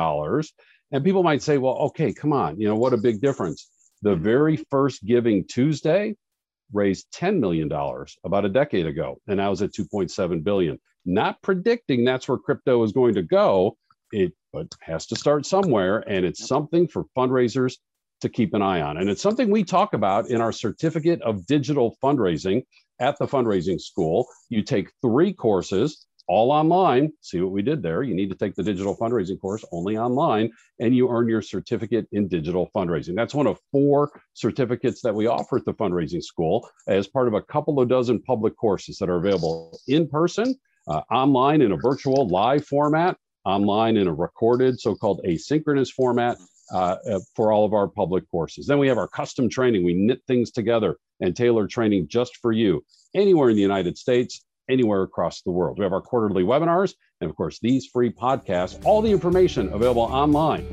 And 0.91 1.03
people 1.03 1.23
might 1.23 1.43
say, 1.43 1.57
well, 1.57 1.75
okay, 1.75 2.13
come 2.13 2.33
on, 2.33 2.59
you 2.59 2.67
know, 2.67 2.75
what 2.75 2.93
a 2.93 2.97
big 2.97 3.21
difference. 3.21 3.69
The 4.01 4.15
mm-hmm. 4.15 4.23
very 4.23 4.57
first 4.69 5.05
Giving 5.05 5.45
Tuesday 5.45 6.15
raised 6.71 7.07
$10 7.15 7.39
million 7.39 7.71
about 8.23 8.45
a 8.45 8.49
decade 8.49 8.85
ago, 8.85 9.19
and 9.27 9.37
now 9.37 9.51
is 9.51 9.61
at 9.61 9.71
2.7 9.71 10.43
billion. 10.43 10.79
Not 11.05 11.41
predicting 11.41 12.03
that's 12.03 12.27
where 12.27 12.37
crypto 12.37 12.83
is 12.83 12.91
going 12.91 13.15
to 13.15 13.23
go. 13.23 13.77
It 14.11 14.33
but 14.51 14.67
has 14.81 15.05
to 15.07 15.15
start 15.15 15.45
somewhere, 15.45 16.03
and 16.07 16.25
it's 16.25 16.47
something 16.47 16.87
for 16.87 17.05
fundraisers 17.15 17.77
to 18.21 18.29
keep 18.29 18.53
an 18.53 18.61
eye 18.61 18.81
on. 18.81 18.97
And 18.97 19.09
it's 19.09 19.21
something 19.21 19.49
we 19.49 19.63
talk 19.63 19.93
about 19.93 20.29
in 20.29 20.41
our 20.41 20.51
certificate 20.51 21.21
of 21.21 21.45
digital 21.45 21.95
fundraising 22.03 22.63
at 22.99 23.17
the 23.17 23.27
fundraising 23.27 23.79
school. 23.79 24.27
You 24.49 24.61
take 24.61 24.91
three 25.01 25.33
courses 25.33 26.05
all 26.29 26.51
online. 26.51 27.11
See 27.21 27.41
what 27.41 27.51
we 27.51 27.63
did 27.63 27.81
there. 27.81 28.03
You 28.03 28.13
need 28.13 28.29
to 28.29 28.35
take 28.35 28.55
the 28.55 28.63
digital 28.63 28.95
fundraising 28.95 29.41
course 29.41 29.65
only 29.71 29.97
online, 29.97 30.51
and 30.79 30.95
you 30.95 31.09
earn 31.09 31.27
your 31.27 31.41
certificate 31.41 32.07
in 32.11 32.27
digital 32.27 32.69
fundraising. 32.73 33.15
That's 33.15 33.33
one 33.33 33.47
of 33.47 33.59
four 33.71 34.11
certificates 34.35 35.01
that 35.01 35.13
we 35.13 35.25
offer 35.25 35.57
at 35.57 35.65
the 35.65 35.73
fundraising 35.73 36.23
school 36.23 36.69
as 36.87 37.07
part 37.07 37.27
of 37.27 37.33
a 37.33 37.41
couple 37.41 37.79
of 37.79 37.89
dozen 37.89 38.21
public 38.21 38.55
courses 38.55 38.97
that 38.99 39.09
are 39.09 39.17
available 39.17 39.77
in 39.87 40.07
person, 40.07 40.55
uh, 40.87 41.01
online 41.11 41.63
in 41.63 41.71
a 41.71 41.77
virtual 41.77 42.27
live 42.27 42.65
format, 42.65 43.17
online 43.43 43.97
in 43.97 44.07
a 44.07 44.13
recorded 44.13 44.79
so 44.79 44.95
called 44.95 45.21
asynchronous 45.27 45.89
format. 45.91 46.37
Uh, 46.71 46.97
uh, 47.09 47.19
for 47.35 47.51
all 47.51 47.65
of 47.65 47.73
our 47.73 47.87
public 47.87 48.29
courses. 48.29 48.67
Then 48.67 48.77
we 48.77 48.87
have 48.89 48.99
our 48.99 49.07
custom 49.07 49.49
training. 49.49 49.83
We 49.83 49.95
knit 49.95 50.21
things 50.27 50.51
together 50.51 50.97
and 51.19 51.35
tailor 51.35 51.65
training 51.65 52.09
just 52.09 52.37
for 52.37 52.51
you 52.51 52.85
anywhere 53.15 53.49
in 53.49 53.55
the 53.55 53.61
United 53.63 53.97
States 53.97 54.45
anywhere 54.69 55.03
across 55.03 55.41
the 55.41 55.51
world. 55.51 55.77
We 55.77 55.83
have 55.83 55.93
our 55.93 56.01
quarterly 56.01 56.43
webinars, 56.43 56.93
and 57.21 57.29
of 57.29 57.35
course, 57.35 57.59
these 57.59 57.85
free 57.87 58.11
podcasts, 58.11 58.83
all 58.85 59.01
the 59.01 59.11
information 59.11 59.73
available 59.73 60.03
online 60.03 60.65